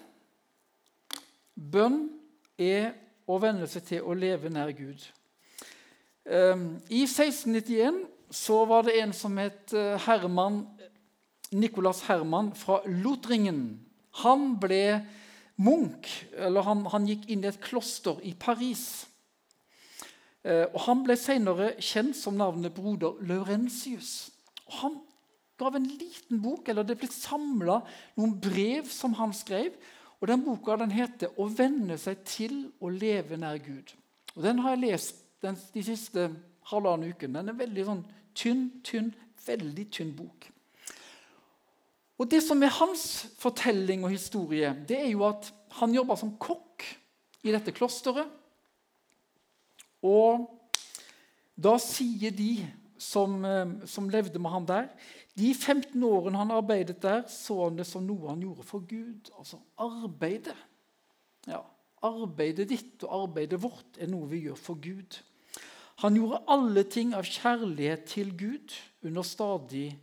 bønn 1.55 2.09
er 2.57 2.93
å 3.27 3.37
venne 3.41 3.67
seg 3.67 3.83
til 3.83 4.07
å 4.07 4.13
leve 4.13 4.49
nær 4.49 4.71
Gud. 4.71 5.03
Ehm, 6.25 6.81
I 6.89 7.03
1691 7.05 8.07
så 8.31 8.65
var 8.65 8.87
det 8.87 8.95
en 9.01 9.13
som 9.13 9.37
het 9.37 9.73
eh, 9.73 9.99
Herman, 10.07 10.63
Nicolas 11.53 12.03
Herman 12.07 12.53
fra 12.57 12.81
Lotringen. 12.85 13.79
Han 14.23 14.53
ble 14.61 15.03
munk, 15.61 16.09
eller 16.37 16.65
han, 16.65 16.85
han 16.91 17.07
gikk 17.07 17.27
inn 17.29 17.43
i 17.45 17.49
et 17.49 17.61
kloster 17.63 18.19
i 18.25 18.33
Paris. 18.39 19.05
Eh, 20.43 20.67
og 20.73 20.79
Han 20.87 21.03
ble 21.05 21.17
senere 21.19 21.73
kjent 21.79 22.17
som 22.19 22.37
navnet 22.39 22.75
broder 22.75 23.19
Laurentius. 23.27 24.31
Og 24.67 24.77
han 24.81 25.01
gav 25.59 25.77
en 25.77 25.87
liten 25.87 26.41
bok, 26.43 26.67
eller 26.69 26.83
Det 26.83 26.97
ble 26.99 27.09
samla 27.11 27.81
noen 28.17 28.37
brev 28.41 28.89
som 28.91 29.13
han 29.19 29.33
skrev. 29.33 29.73
og 30.19 30.27
Den 30.27 30.43
boka 30.43 30.75
den 30.77 30.91
heter 30.91 31.29
'Å 31.37 31.47
venne 31.57 31.97
seg 31.97 32.23
til 32.25 32.71
å 32.81 32.89
leve 32.89 33.37
nær 33.37 33.57
Gud'. 33.57 33.93
Og 34.35 34.43
Den 34.43 34.59
har 34.59 34.75
jeg 34.75 34.79
lest 34.79 35.15
den, 35.41 35.57
de 35.73 35.83
siste 35.83 36.35
halvannen 36.71 37.09
uken. 37.09 37.33
Den 37.33 37.49
er 37.49 37.53
veldig 37.53 37.85
sånn 37.85 38.05
tynn, 38.35 38.81
tynn, 38.83 39.13
veldig 39.45 39.91
tynn 39.91 40.15
bok. 40.15 40.52
Og 42.19 42.29
Det 42.29 42.43
som 42.45 42.61
er 42.63 42.75
hans 42.79 43.25
fortelling 43.41 44.03
og 44.05 44.13
historie, 44.13 44.69
det 44.87 44.99
er 44.99 45.09
jo 45.11 45.25
at 45.27 45.49
han 45.79 45.95
jobba 45.95 46.15
som 46.19 46.35
kokk 46.37 46.85
i 47.43 47.51
dette 47.51 47.73
klosteret. 47.75 48.29
Og 50.03 50.45
da 51.57 51.77
sier 51.81 52.31
de 52.35 52.65
som, 52.99 53.43
eh, 53.45 53.85
som 53.85 54.09
levde 54.09 54.39
med 54.39 54.51
han 54.51 54.65
der 54.65 54.89
De 55.35 55.53
15 55.53 56.03
årene 56.03 56.37
han 56.37 56.51
arbeidet 56.51 57.01
der, 57.01 57.23
så 57.27 57.63
han 57.63 57.77
det 57.77 57.87
som 57.89 58.05
noe 58.05 58.29
han 58.29 58.41
gjorde 58.41 58.63
for 58.63 58.85
Gud. 58.85 59.31
Altså 59.39 59.57
arbeidet. 59.81 60.53
Ja, 61.47 61.63
Arbeidet 62.03 62.67
ditt 62.67 63.03
og 63.07 63.29
arbeidet 63.29 63.61
vårt 63.63 63.97
er 63.97 64.09
noe 64.11 64.27
vi 64.27 64.41
gjør 64.43 64.59
for 64.59 64.79
Gud. 64.83 65.21
Han 66.03 66.17
gjorde 66.19 66.41
alle 66.51 66.83
ting 66.83 67.13
av 67.15 67.23
kjærlighet 67.23 68.03
til 68.11 68.33
Gud 68.35 68.75
under 69.07 69.23
stadig. 69.23 69.93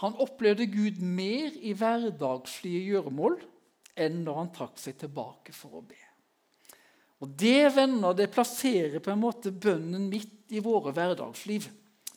Han 0.00 0.16
opplevde 0.22 0.66
Gud 0.70 1.00
mer 1.04 1.56
i 1.60 1.74
hverdagslige 1.76 2.86
gjøremål 2.88 3.36
enn 4.00 4.22
når 4.24 4.38
han 4.38 4.52
trakk 4.54 4.78
seg 4.80 4.96
tilbake 5.00 5.52
for 5.52 5.80
å 5.80 5.84
be. 5.84 5.98
Og 7.20 7.34
Det 7.36 7.68
venner, 7.74 8.16
det 8.16 8.30
plasserer 8.32 9.02
på 9.04 9.12
en 9.12 9.20
måte 9.20 9.52
bønnen 9.52 10.08
midt 10.08 10.54
i 10.56 10.62
våre 10.64 10.94
hverdagsliv. 10.96 11.66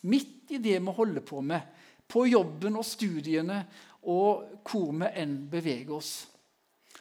Midt 0.07 0.53
i 0.55 0.61
det 0.63 0.77
vi 0.79 0.93
holder 0.95 1.25
på 1.27 1.41
med, 1.43 1.59
på 2.07 2.25
jobben 2.29 2.79
og 2.79 2.87
studiene 2.87 3.63
og 4.11 4.63
hvor 4.67 4.91
vi 4.95 5.09
enn 5.19 5.35
beveger 5.51 5.95
oss. 5.97 6.13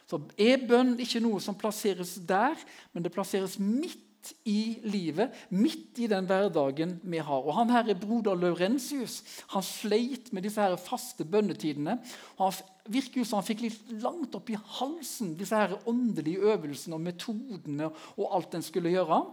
Så 0.07 0.19
er 0.35 0.65
bønn 0.67 0.97
ikke 1.01 1.21
noe 1.23 1.39
som 1.43 1.55
plasseres 1.57 2.17
der, 2.27 2.59
men 2.91 3.05
det 3.05 3.13
plasseres 3.13 3.55
midt 3.59 4.12
i 4.47 4.79
livet, 4.87 5.33
midt 5.49 5.99
i 5.99 6.07
den 6.11 6.27
hverdagen 6.29 6.95
vi 7.03 7.19
har. 7.19 7.43
Og 7.43 7.55
Han 7.57 7.73
her 7.73 7.89
er 7.89 7.99
broder 7.99 8.37
Laurentius. 8.39 9.21
Han 9.53 9.65
sleit 9.65 10.31
med 10.33 10.45
disse 10.47 10.61
her 10.61 10.77
faste 10.79 11.25
bønnetidene. 11.25 11.97
Han 12.39 12.53
virker 12.87 13.21
jo 13.21 13.27
som 13.27 13.41
han 13.41 13.47
fikk 13.47 13.63
litt 13.65 13.93
langt 14.03 14.35
opp 14.35 14.49
i 14.51 14.59
halsen 14.79 15.37
disse 15.39 15.55
her 15.55 15.77
åndelige 15.89 16.43
øvelsene 16.53 16.97
og 16.97 17.05
metodene 17.05 17.89
og 18.17 18.35
alt 18.35 18.57
en 18.57 18.65
skulle 18.65 18.91
gjøre. 18.93 19.23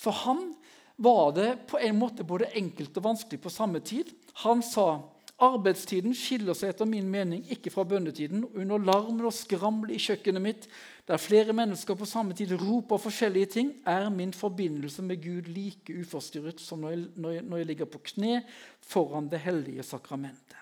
For 0.00 0.14
han 0.26 0.48
var 0.96 1.34
det 1.36 1.50
på 1.68 1.80
en 1.82 1.98
måte 1.98 2.24
både 2.24 2.52
enkelt 2.56 2.96
og 2.96 3.10
vanskelig 3.10 3.42
på 3.42 3.52
samme 3.52 3.82
tid. 3.84 4.12
Han 4.44 4.62
sa 4.64 5.04
Arbeidstiden 5.36 6.14
skiller 6.16 6.56
seg 6.56 6.70
etter 6.72 6.88
min 6.88 7.10
mening 7.12 7.42
ikke 7.52 7.68
fra 7.68 7.82
bønnetiden. 7.84 8.46
Under 8.56 8.80
larmen 8.80 9.26
og 9.28 9.34
skramlet 9.36 9.92
i 9.92 10.00
kjøkkenet 10.00 10.40
mitt, 10.40 10.68
der 11.06 11.22
flere 11.22 11.52
mennesker 11.54 11.94
på 11.94 12.04
samme 12.08 12.34
tid 12.34 12.52
roper 12.58 12.98
forskjellige 12.98 13.46
ting, 13.46 13.72
er 13.86 14.08
min 14.10 14.32
forbindelse 14.34 15.02
med 15.02 15.22
Gud 15.22 15.50
like 15.52 15.94
uforstyrret 16.00 16.60
som 16.60 16.82
når 16.82 16.90
jeg, 16.90 17.06
når 17.16 17.30
jeg, 17.30 17.42
når 17.42 17.56
jeg 17.56 17.66
ligger 17.66 17.90
på 17.90 18.02
kne 18.10 18.40
foran 18.80 19.30
det 19.30 19.40
hellige 19.44 19.82
sakramentet. 19.82 20.58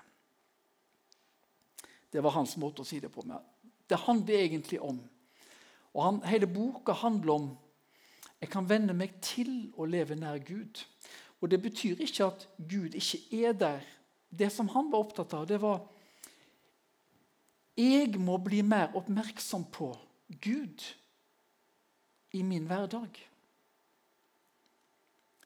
Det 2.12 2.22
var 2.22 2.36
hans 2.36 2.56
måte 2.60 2.84
å 2.84 2.86
si 2.86 3.00
det 3.00 3.10
på. 3.10 3.24
Med. 3.26 3.40
Det 3.88 3.98
handler 4.04 4.44
egentlig 4.44 4.80
om 4.80 5.00
og 5.94 6.02
han, 6.02 6.16
Hele 6.26 6.46
boka 6.50 6.92
handler 6.92 7.32
om 7.32 7.50
jeg 8.42 8.50
kan 8.52 8.66
venne 8.68 8.92
meg 8.92 9.14
til 9.24 9.70
å 9.80 9.86
leve 9.88 10.16
nær 10.18 10.36
Gud. 10.44 10.82
Og 11.40 11.48
Det 11.50 11.62
betyr 11.62 12.02
ikke 12.04 12.26
at 12.26 12.48
Gud 12.58 12.96
ikke 12.98 13.20
er 13.46 13.54
der 13.56 13.86
det 14.28 14.50
som 14.52 14.68
han 14.68 14.90
var 14.92 15.04
opptatt 15.04 15.32
av, 15.32 15.46
det 15.46 15.60
var 15.62 15.84
Jeg 17.78 18.18
må 18.18 18.36
bli 18.38 18.60
mer 18.62 18.92
oppmerksom 18.94 19.64
på 19.72 19.94
Gud 20.28 20.94
i 22.32 22.42
min 22.42 22.66
hverdag. 22.66 23.10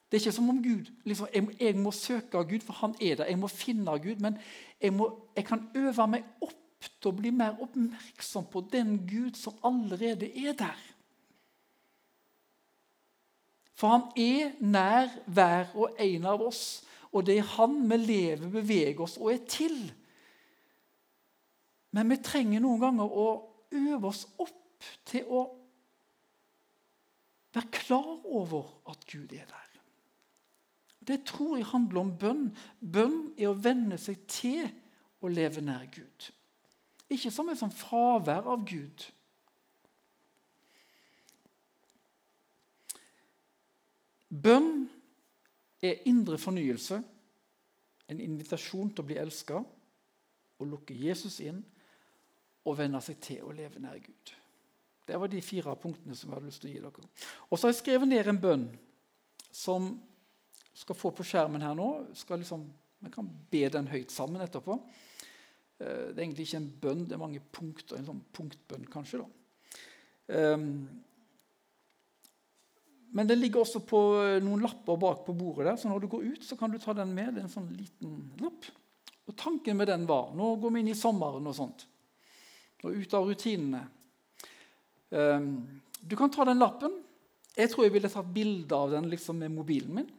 Det 0.09 0.17
er 0.17 0.21
ikke 0.23 0.31
som 0.31 0.49
om 0.49 0.63
Gud 0.63 0.87
liksom, 1.05 1.27
jeg, 1.33 1.47
jeg, 1.59 1.75
må 1.77 1.91
søke 1.91 2.37
Gud, 2.37 2.63
for 2.65 2.73
han 2.73 2.95
er 3.01 3.15
der. 3.15 3.25
Jeg 3.25 3.39
må 3.39 3.47
finne 3.47 3.99
Gud. 3.99 4.15
Men 4.19 4.37
jeg, 4.81 4.93
må, 4.93 5.11
jeg 5.35 5.45
kan 5.45 5.69
øve 5.75 6.07
meg 6.07 6.25
opp 6.41 6.87
til 7.01 7.11
å 7.11 7.15
bli 7.15 7.29
mer 7.35 7.59
oppmerksom 7.61 8.47
på 8.49 8.63
den 8.71 8.95
Gud 9.05 9.37
som 9.37 9.59
allerede 9.63 10.31
er 10.47 10.55
der. 10.57 10.79
For 13.77 13.93
han 13.93 14.07
er 14.17 14.55
nær 14.59 15.11
hver 15.27 15.75
og 15.75 15.99
en 15.99 16.25
av 16.25 16.41
oss. 16.41 16.81
Og 17.11 17.25
det 17.25 17.37
er 17.37 17.53
Han 17.55 17.77
vi 17.89 17.97
lever, 17.97 18.49
beveger 18.49 19.01
oss 19.01 19.17
og 19.17 19.33
er 19.33 19.45
til. 19.49 19.77
Men 21.91 22.09
vi 22.09 22.17
trenger 22.21 22.61
noen 22.61 22.81
ganger 22.81 23.13
å 23.13 23.29
øve 23.71 24.09
oss 24.09 24.25
opp 24.37 24.57
til 25.07 25.27
å 25.27 25.45
være 27.53 27.71
klar 27.73 28.11
over 28.25 28.69
at 28.89 29.05
Gud 29.09 29.33
er 29.33 29.47
der. 29.49 29.69
Det 31.07 31.23
tror 31.25 31.57
jeg 31.57 31.65
handler 31.65 32.01
om 32.01 32.11
bønn. 32.21 32.43
Bønn 32.79 33.21
er 33.37 33.49
å 33.49 33.57
venne 33.57 33.97
seg 33.97 34.27
til 34.29 34.67
å 35.23 35.31
leve 35.31 35.63
nær 35.65 35.87
Gud. 35.89 36.29
Ikke 37.09 37.31
som 37.33 37.49
et 37.49 37.57
sånn 37.57 37.73
fravær 37.73 38.45
av 38.53 38.65
Gud. 38.69 39.07
Bønn 44.29 44.85
er 45.81 46.03
indre 46.05 46.37
fornyelse, 46.37 46.99
en 48.09 48.21
invitasjon 48.21 48.91
til 48.93 49.01
å 49.01 49.07
bli 49.09 49.17
elska, 49.21 49.63
å 50.59 50.67
lukke 50.67 50.93
Jesus 50.93 51.39
inn 51.41 51.63
og 52.67 52.77
venne 52.77 53.01
seg 53.01 53.17
til 53.23 53.47
å 53.47 53.55
leve 53.55 53.81
nær 53.81 53.97
Gud. 54.03 54.35
Det 55.09 55.17
var 55.17 55.31
de 55.31 55.41
fire 55.41 55.73
punktene 55.81 56.15
som 56.15 56.29
jeg 56.29 56.37
hadde 56.37 56.51
lyst 56.51 56.61
til 56.61 56.69
å 56.69 56.73
gi 56.75 56.83
dere. 56.85 57.09
Og 57.49 57.57
så 57.57 57.65
har 57.65 57.73
jeg 57.73 57.81
skrevet 57.81 58.11
ned 58.11 58.29
en 58.29 58.41
bønn 58.43 58.67
som 59.49 59.89
skal 60.77 60.97
få 60.97 61.11
på 61.15 61.25
skjermen 61.25 61.65
her 61.65 61.73
nå. 61.77 61.89
Skal 62.17 62.43
liksom, 62.43 62.67
man 63.01 63.13
kan 63.13 63.29
be 63.49 63.65
den 63.73 63.89
høyt 63.89 64.13
sammen 64.13 64.45
etterpå. 64.45 64.77
Eh, 65.79 66.09
det 66.11 66.17
er 66.19 66.23
egentlig 66.27 66.47
ikke 66.47 66.61
en 66.61 66.71
bønn, 66.85 67.03
det 67.09 67.17
er 67.17 67.23
mange 67.25 67.41
punkter. 67.57 67.97
En 67.97 68.09
sånn 68.11 68.23
punktbønn, 68.37 68.87
kanskje. 68.93 69.23
da. 69.23 69.35
Um, 70.29 70.65
men 73.17 73.29
den 73.29 73.39
ligger 73.41 73.63
også 73.63 73.81
på 73.89 73.99
eh, 74.21 74.35
noen 74.45 74.61
lapper 74.61 74.99
bak 75.01 75.23
på 75.25 75.33
bordet. 75.33 75.65
der, 75.65 75.77
så 75.81 75.89
Når 75.89 76.03
du 76.03 76.07
går 76.07 76.27
ut, 76.35 76.43
så 76.45 76.55
kan 76.55 76.71
du 76.71 76.77
ta 76.77 76.93
den 76.93 77.15
med. 77.17 77.33
Det 77.33 77.41
er 77.41 77.47
en 77.47 77.55
sånn 77.55 77.71
liten 77.73 78.19
lapp. 78.43 78.69
Og 79.25 79.35
Tanken 79.37 79.77
med 79.77 79.89
den 79.89 80.05
var 80.09 80.33
Nå 80.37 80.55
går 80.61 80.73
vi 80.73 80.83
inn 80.83 80.91
i 80.93 80.97
sommeren 80.97 81.47
og 81.49 81.55
sånt. 81.57 81.87
Og 82.83 82.93
ut 82.93 83.13
av 83.17 83.25
rutinene. 83.25 83.81
Um, 85.09 85.81
du 86.01 86.15
kan 86.15 86.31
ta 86.31 86.45
den 86.45 86.61
lappen. 86.61 86.93
Jeg 87.55 87.71
tror 87.71 87.85
jeg 87.85 87.95
ville 87.95 88.11
tatt 88.11 88.33
bilde 88.33 88.75
av 88.75 88.91
den 88.93 89.09
liksom 89.11 89.39
med 89.41 89.51
mobilen 89.51 89.95
min. 89.99 90.11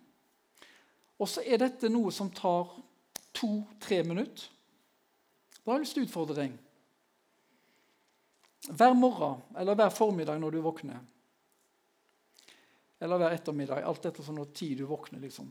Og 1.20 1.28
så 1.28 1.44
er 1.44 1.60
dette 1.60 1.90
noe 1.92 2.12
som 2.12 2.32
tar 2.32 2.72
to-tre 3.36 4.02
minutter. 4.04 4.48
Da 5.60 5.72
har 5.72 5.78
jeg 5.78 5.86
lyst 5.86 5.98
til 5.98 6.34
å. 6.34 6.50
Hver 8.70 8.94
morgen 8.96 9.40
eller 9.56 9.76
hver 9.78 9.92
formiddag 9.94 10.40
når 10.40 10.56
du 10.56 10.60
våkner 10.64 11.00
eller 13.00 13.16
hver 13.16 13.34
ettermiddag. 13.34 13.80
Alt 13.82 14.06
etter 14.10 14.24
sånn 14.24 14.42
tid 14.52 14.82
du 14.82 14.84
våkner. 14.88 15.20
liksom. 15.24 15.48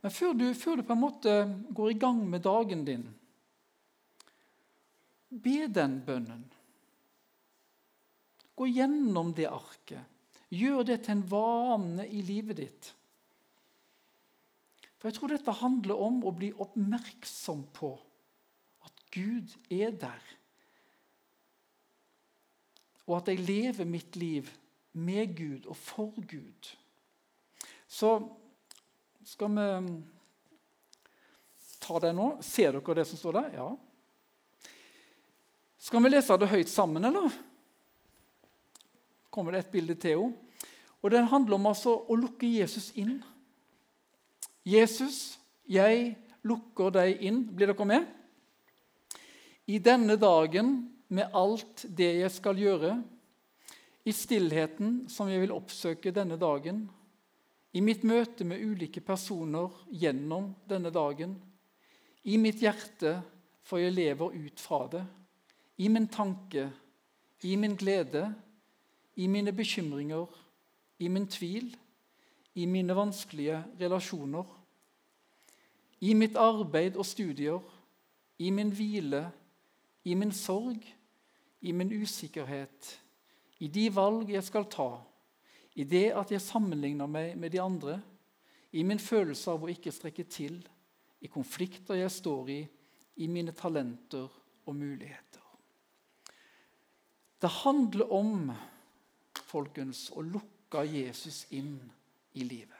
Men 0.00 0.12
før 0.14 0.36
du, 0.38 0.46
før 0.54 0.78
du, 0.78 0.84
på 0.86 0.94
en 0.94 1.02
måte 1.02 1.34
går 1.76 1.90
i 1.90 1.98
gang 1.98 2.22
med 2.30 2.44
dagen 2.46 2.84
din, 2.86 3.02
be 5.28 5.66
den 5.66 5.98
bønnen. 6.06 6.46
Gå 8.60 8.66
gjennom 8.68 9.30
det 9.32 9.46
arket. 9.48 10.04
Gjør 10.52 10.82
det 10.84 10.98
til 11.06 11.14
en 11.14 11.22
vane 11.30 12.04
i 12.12 12.20
livet 12.20 12.58
ditt. 12.58 12.90
For 15.00 15.08
Jeg 15.08 15.16
tror 15.16 15.32
dette 15.32 15.54
handler 15.62 16.02
om 16.04 16.18
å 16.28 16.34
bli 16.36 16.50
oppmerksom 16.52 17.62
på 17.72 17.94
at 18.84 19.00
Gud 19.16 19.56
er 19.72 19.96
der. 19.96 20.28
Og 23.08 23.16
at 23.22 23.32
jeg 23.32 23.46
lever 23.48 23.88
mitt 23.88 24.20
liv 24.20 24.52
med 24.92 25.32
Gud 25.40 25.64
og 25.64 25.80
for 25.80 26.20
Gud. 26.20 26.72
Så 27.88 28.12
skal 29.24 29.56
vi 29.56 29.68
ta 31.80 32.02
det 32.04 32.12
nå. 32.12 32.34
Ser 32.44 32.76
dere 32.76 33.00
det 33.00 33.08
som 33.08 33.24
står 33.24 33.40
der? 33.40 33.54
Ja. 33.56 33.70
Skal 35.80 36.04
vi 36.04 36.12
lese 36.12 36.36
det 36.36 36.52
høyt 36.52 36.68
sammen, 36.68 37.08
eller? 37.08 37.46
Kommer 39.30 39.54
det 39.54 39.64
et 39.64 39.74
bilde 39.74 39.96
til 39.98 40.18
henne. 40.18 40.46
Og 41.00 41.10
Den 41.10 41.24
handler 41.32 41.56
om 41.56 41.66
altså 41.70 41.94
å 42.12 42.16
lukke 42.18 42.44
Jesus 42.44 42.90
inn. 43.00 43.22
Jesus, 44.68 45.38
jeg 45.64 46.12
lukker 46.44 46.92
deg 46.92 47.22
inn. 47.24 47.38
Blir 47.48 47.72
dere 47.72 47.86
med? 47.88 48.04
I 49.64 49.78
denne 49.78 50.18
dagen, 50.20 50.90
med 51.08 51.32
alt 51.34 51.86
det 51.88 52.10
jeg 52.20 52.30
skal 52.30 52.60
gjøre, 52.60 52.92
i 54.04 54.12
stillheten 54.12 55.06
som 55.10 55.28
jeg 55.30 55.42
vil 55.42 55.54
oppsøke 55.54 56.12
denne 56.14 56.36
dagen, 56.40 56.84
i 57.72 57.80
mitt 57.84 58.02
møte 58.06 58.44
med 58.46 58.62
ulike 58.62 59.02
personer 59.04 59.70
gjennom 59.90 60.50
denne 60.68 60.90
dagen, 60.94 61.36
i 62.26 62.36
mitt 62.40 62.62
hjerte, 62.62 63.20
for 63.62 63.78
jeg 63.78 63.94
lever 63.94 64.34
ut 64.34 64.60
fra 64.60 64.84
det, 64.90 65.02
i 65.80 65.88
min 65.88 66.08
tanke, 66.10 66.66
i 67.46 67.56
min 67.56 67.76
glede, 67.78 68.26
i 69.20 69.26
mine 69.28 69.52
bekymringer, 69.52 70.26
i 70.98 71.08
min 71.08 71.26
tvil, 71.28 71.68
i 72.54 72.66
mine 72.66 72.96
vanskelige 72.96 73.58
relasjoner, 73.80 74.46
i 76.00 76.14
mitt 76.16 76.36
arbeid 76.40 76.96
og 76.96 77.06
studier, 77.06 77.60
i 78.40 78.50
min 78.50 78.72
hvile, 78.72 79.26
i 80.04 80.16
min 80.16 80.32
sorg, 80.32 80.80
i 81.60 81.72
min 81.76 81.92
usikkerhet, 81.92 82.94
i 83.60 83.68
de 83.68 83.90
valg 83.92 84.30
jeg 84.32 84.44
skal 84.46 84.64
ta, 84.72 84.88
i 85.76 85.84
det 85.84 86.08
at 86.16 86.32
jeg 86.32 86.40
sammenligner 86.40 87.08
meg 87.10 87.36
med 87.38 87.52
de 87.52 87.60
andre, 87.60 87.98
i 88.72 88.82
min 88.86 89.02
følelse 89.02 89.52
av 89.52 89.66
å 89.66 89.70
ikke 89.72 89.92
strekke 89.92 90.24
til, 90.30 90.56
i 91.20 91.28
konflikter 91.28 91.98
jeg 92.00 92.12
står 92.14 92.52
i, 92.54 92.60
i 93.20 93.28
mine 93.28 93.52
talenter 93.52 94.24
og 94.64 94.76
muligheter. 94.76 95.44
Det 97.40 97.50
handler 97.60 98.12
om 98.12 98.52
folkens, 99.50 100.08
å 100.14 100.22
lukke 100.24 100.84
Jesus 100.86 101.44
inn 101.56 101.74
i 102.38 102.46
livet. 102.46 102.76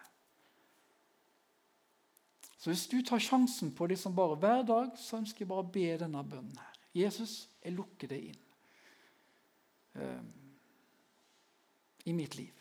Så 2.61 2.71
hvis 2.71 2.87
du 2.93 2.99
tar 3.03 3.23
sjansen 3.25 3.73
på 3.73 3.89
liksom 3.89 4.15
bare 4.15 4.37
hver 4.41 4.67
dag, 4.69 4.93
så 5.01 5.19
ønsker 5.21 5.45
jeg 5.45 5.51
bare 5.51 5.65
å 5.65 5.73
be 5.73 5.87
denne 6.03 6.25
bønnen 6.29 6.59
her. 6.61 6.81
Jesus, 6.93 7.49
jeg 7.63 7.73
lukker 7.77 8.11
deg 8.11 8.27
inn 8.33 8.41
um, 9.97 10.29
i 12.05 12.15
mitt 12.17 12.37
liv. 12.37 12.53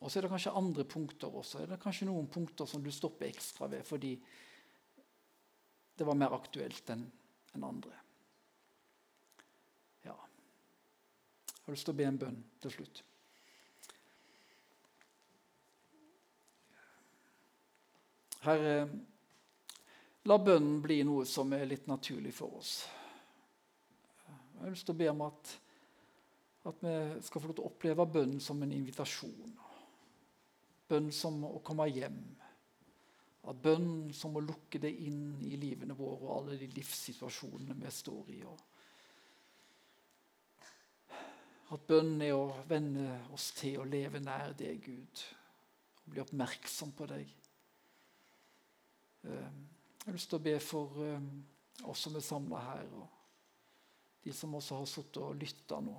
Og 0.00 0.10
så 0.10 0.18
er 0.18 0.26
det 0.26 0.32
kanskje 0.32 0.52
andre 0.56 0.84
punkter 0.88 1.32
også. 1.40 1.62
Er 1.62 1.72
det 1.72 1.80
kanskje 1.80 2.08
noen 2.08 2.28
punkter 2.32 2.68
som 2.68 2.84
du 2.84 2.90
stopper 2.92 3.28
ekstra 3.30 3.68
ved 3.72 3.84
fordi 3.86 4.14
det 6.00 6.06
var 6.08 6.16
mer 6.16 6.32
aktuelt 6.32 6.90
enn 6.94 7.02
en 7.52 7.64
andre. 7.64 7.92
Ja. 10.06 10.14
Jeg 10.14 11.66
har 11.66 11.74
lyst 11.74 11.84
til 11.88 11.92
å 11.92 11.98
be 11.98 12.06
en 12.08 12.20
bønn 12.22 12.38
til 12.62 12.72
slutt. 12.72 13.02
Herre, 18.40 18.88
la 20.24 20.36
bønnen 20.40 20.78
bli 20.80 21.02
noe 21.04 21.26
som 21.28 21.52
er 21.52 21.66
litt 21.68 21.88
naturlig 21.90 22.32
for 22.32 22.60
oss. 22.60 22.74
Jeg 24.28 24.62
har 24.62 24.72
lyst 24.72 24.86
til 24.88 24.96
å 24.96 25.00
be 25.00 25.08
om 25.12 25.24
at, 25.26 25.50
at 26.68 26.84
vi 26.84 26.94
skal 27.26 27.42
få 27.42 27.50
lov 27.50 27.58
til 27.58 27.64
å 27.64 27.72
oppleve 27.72 28.06
bønnen 28.16 28.40
som 28.44 28.62
en 28.64 28.72
invitasjon. 28.76 29.54
Bønn 30.88 31.10
som 31.14 31.36
å 31.48 31.58
komme 31.64 31.86
hjem. 31.92 32.20
At 33.48 33.60
bønn 33.60 34.10
som 34.16 34.36
å 34.36 34.44
lukke 34.44 34.80
det 34.82 34.92
inn 35.04 35.38
i 35.48 35.56
livene 35.60 35.96
våre 35.96 36.24
og 36.24 36.34
alle 36.38 36.58
de 36.60 36.68
livssituasjonene 36.74 37.76
vi 37.80 37.92
står 37.92 38.32
i. 38.36 38.40
At 41.70 41.84
bønn 41.88 42.16
er 42.24 42.36
å 42.36 42.64
venne 42.68 43.20
oss 43.36 43.50
til 43.56 43.80
å 43.80 43.88
leve 43.88 44.20
nær 44.20 44.56
deg, 44.58 44.80
Gud. 44.84 45.24
Og 46.04 46.12
bli 46.12 46.24
oppmerksom 46.24 46.96
på 46.96 47.08
deg. 47.12 47.39
Eh, 49.22 49.50
jeg 50.00 50.06
har 50.06 50.16
lyst 50.16 50.30
til 50.32 50.40
å 50.40 50.44
be 50.44 50.54
for 50.64 51.00
eh, 51.04 51.28
oss 51.90 52.06
som 52.06 52.16
er 52.16 52.24
samla 52.24 52.62
her, 52.64 52.88
og 52.96 54.24
de 54.24 54.32
som 54.36 54.54
også 54.56 54.80
har 54.80 54.88
sittet 54.88 55.22
og 55.24 55.38
lytta 55.40 55.80
nå. 55.84 55.96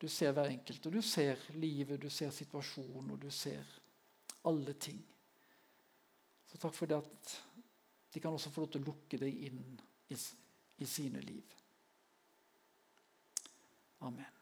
Du 0.00 0.08
ser 0.10 0.34
hver 0.34 0.50
enkelt, 0.50 0.86
og 0.86 0.98
du 0.98 1.02
ser 1.02 1.40
livet, 1.56 2.02
du 2.02 2.10
ser 2.10 2.34
situasjonen, 2.34 3.14
og 3.14 3.22
du 3.22 3.30
ser 3.32 3.64
alle 4.50 4.74
ting. 4.74 5.00
Så 6.50 6.60
takk 6.60 6.74
for 6.76 6.90
det 6.90 7.00
at 7.00 7.34
de 8.14 8.22
kan 8.22 8.34
også 8.34 8.52
få 8.54 8.64
lov 8.64 8.74
til 8.74 8.84
å 8.84 8.90
lukke 8.92 9.18
deg 9.18 9.42
inn 9.48 9.64
i, 10.12 10.18
i 10.78 10.86
sine 10.86 11.22
liv. 11.24 11.56
Amen. 14.04 14.33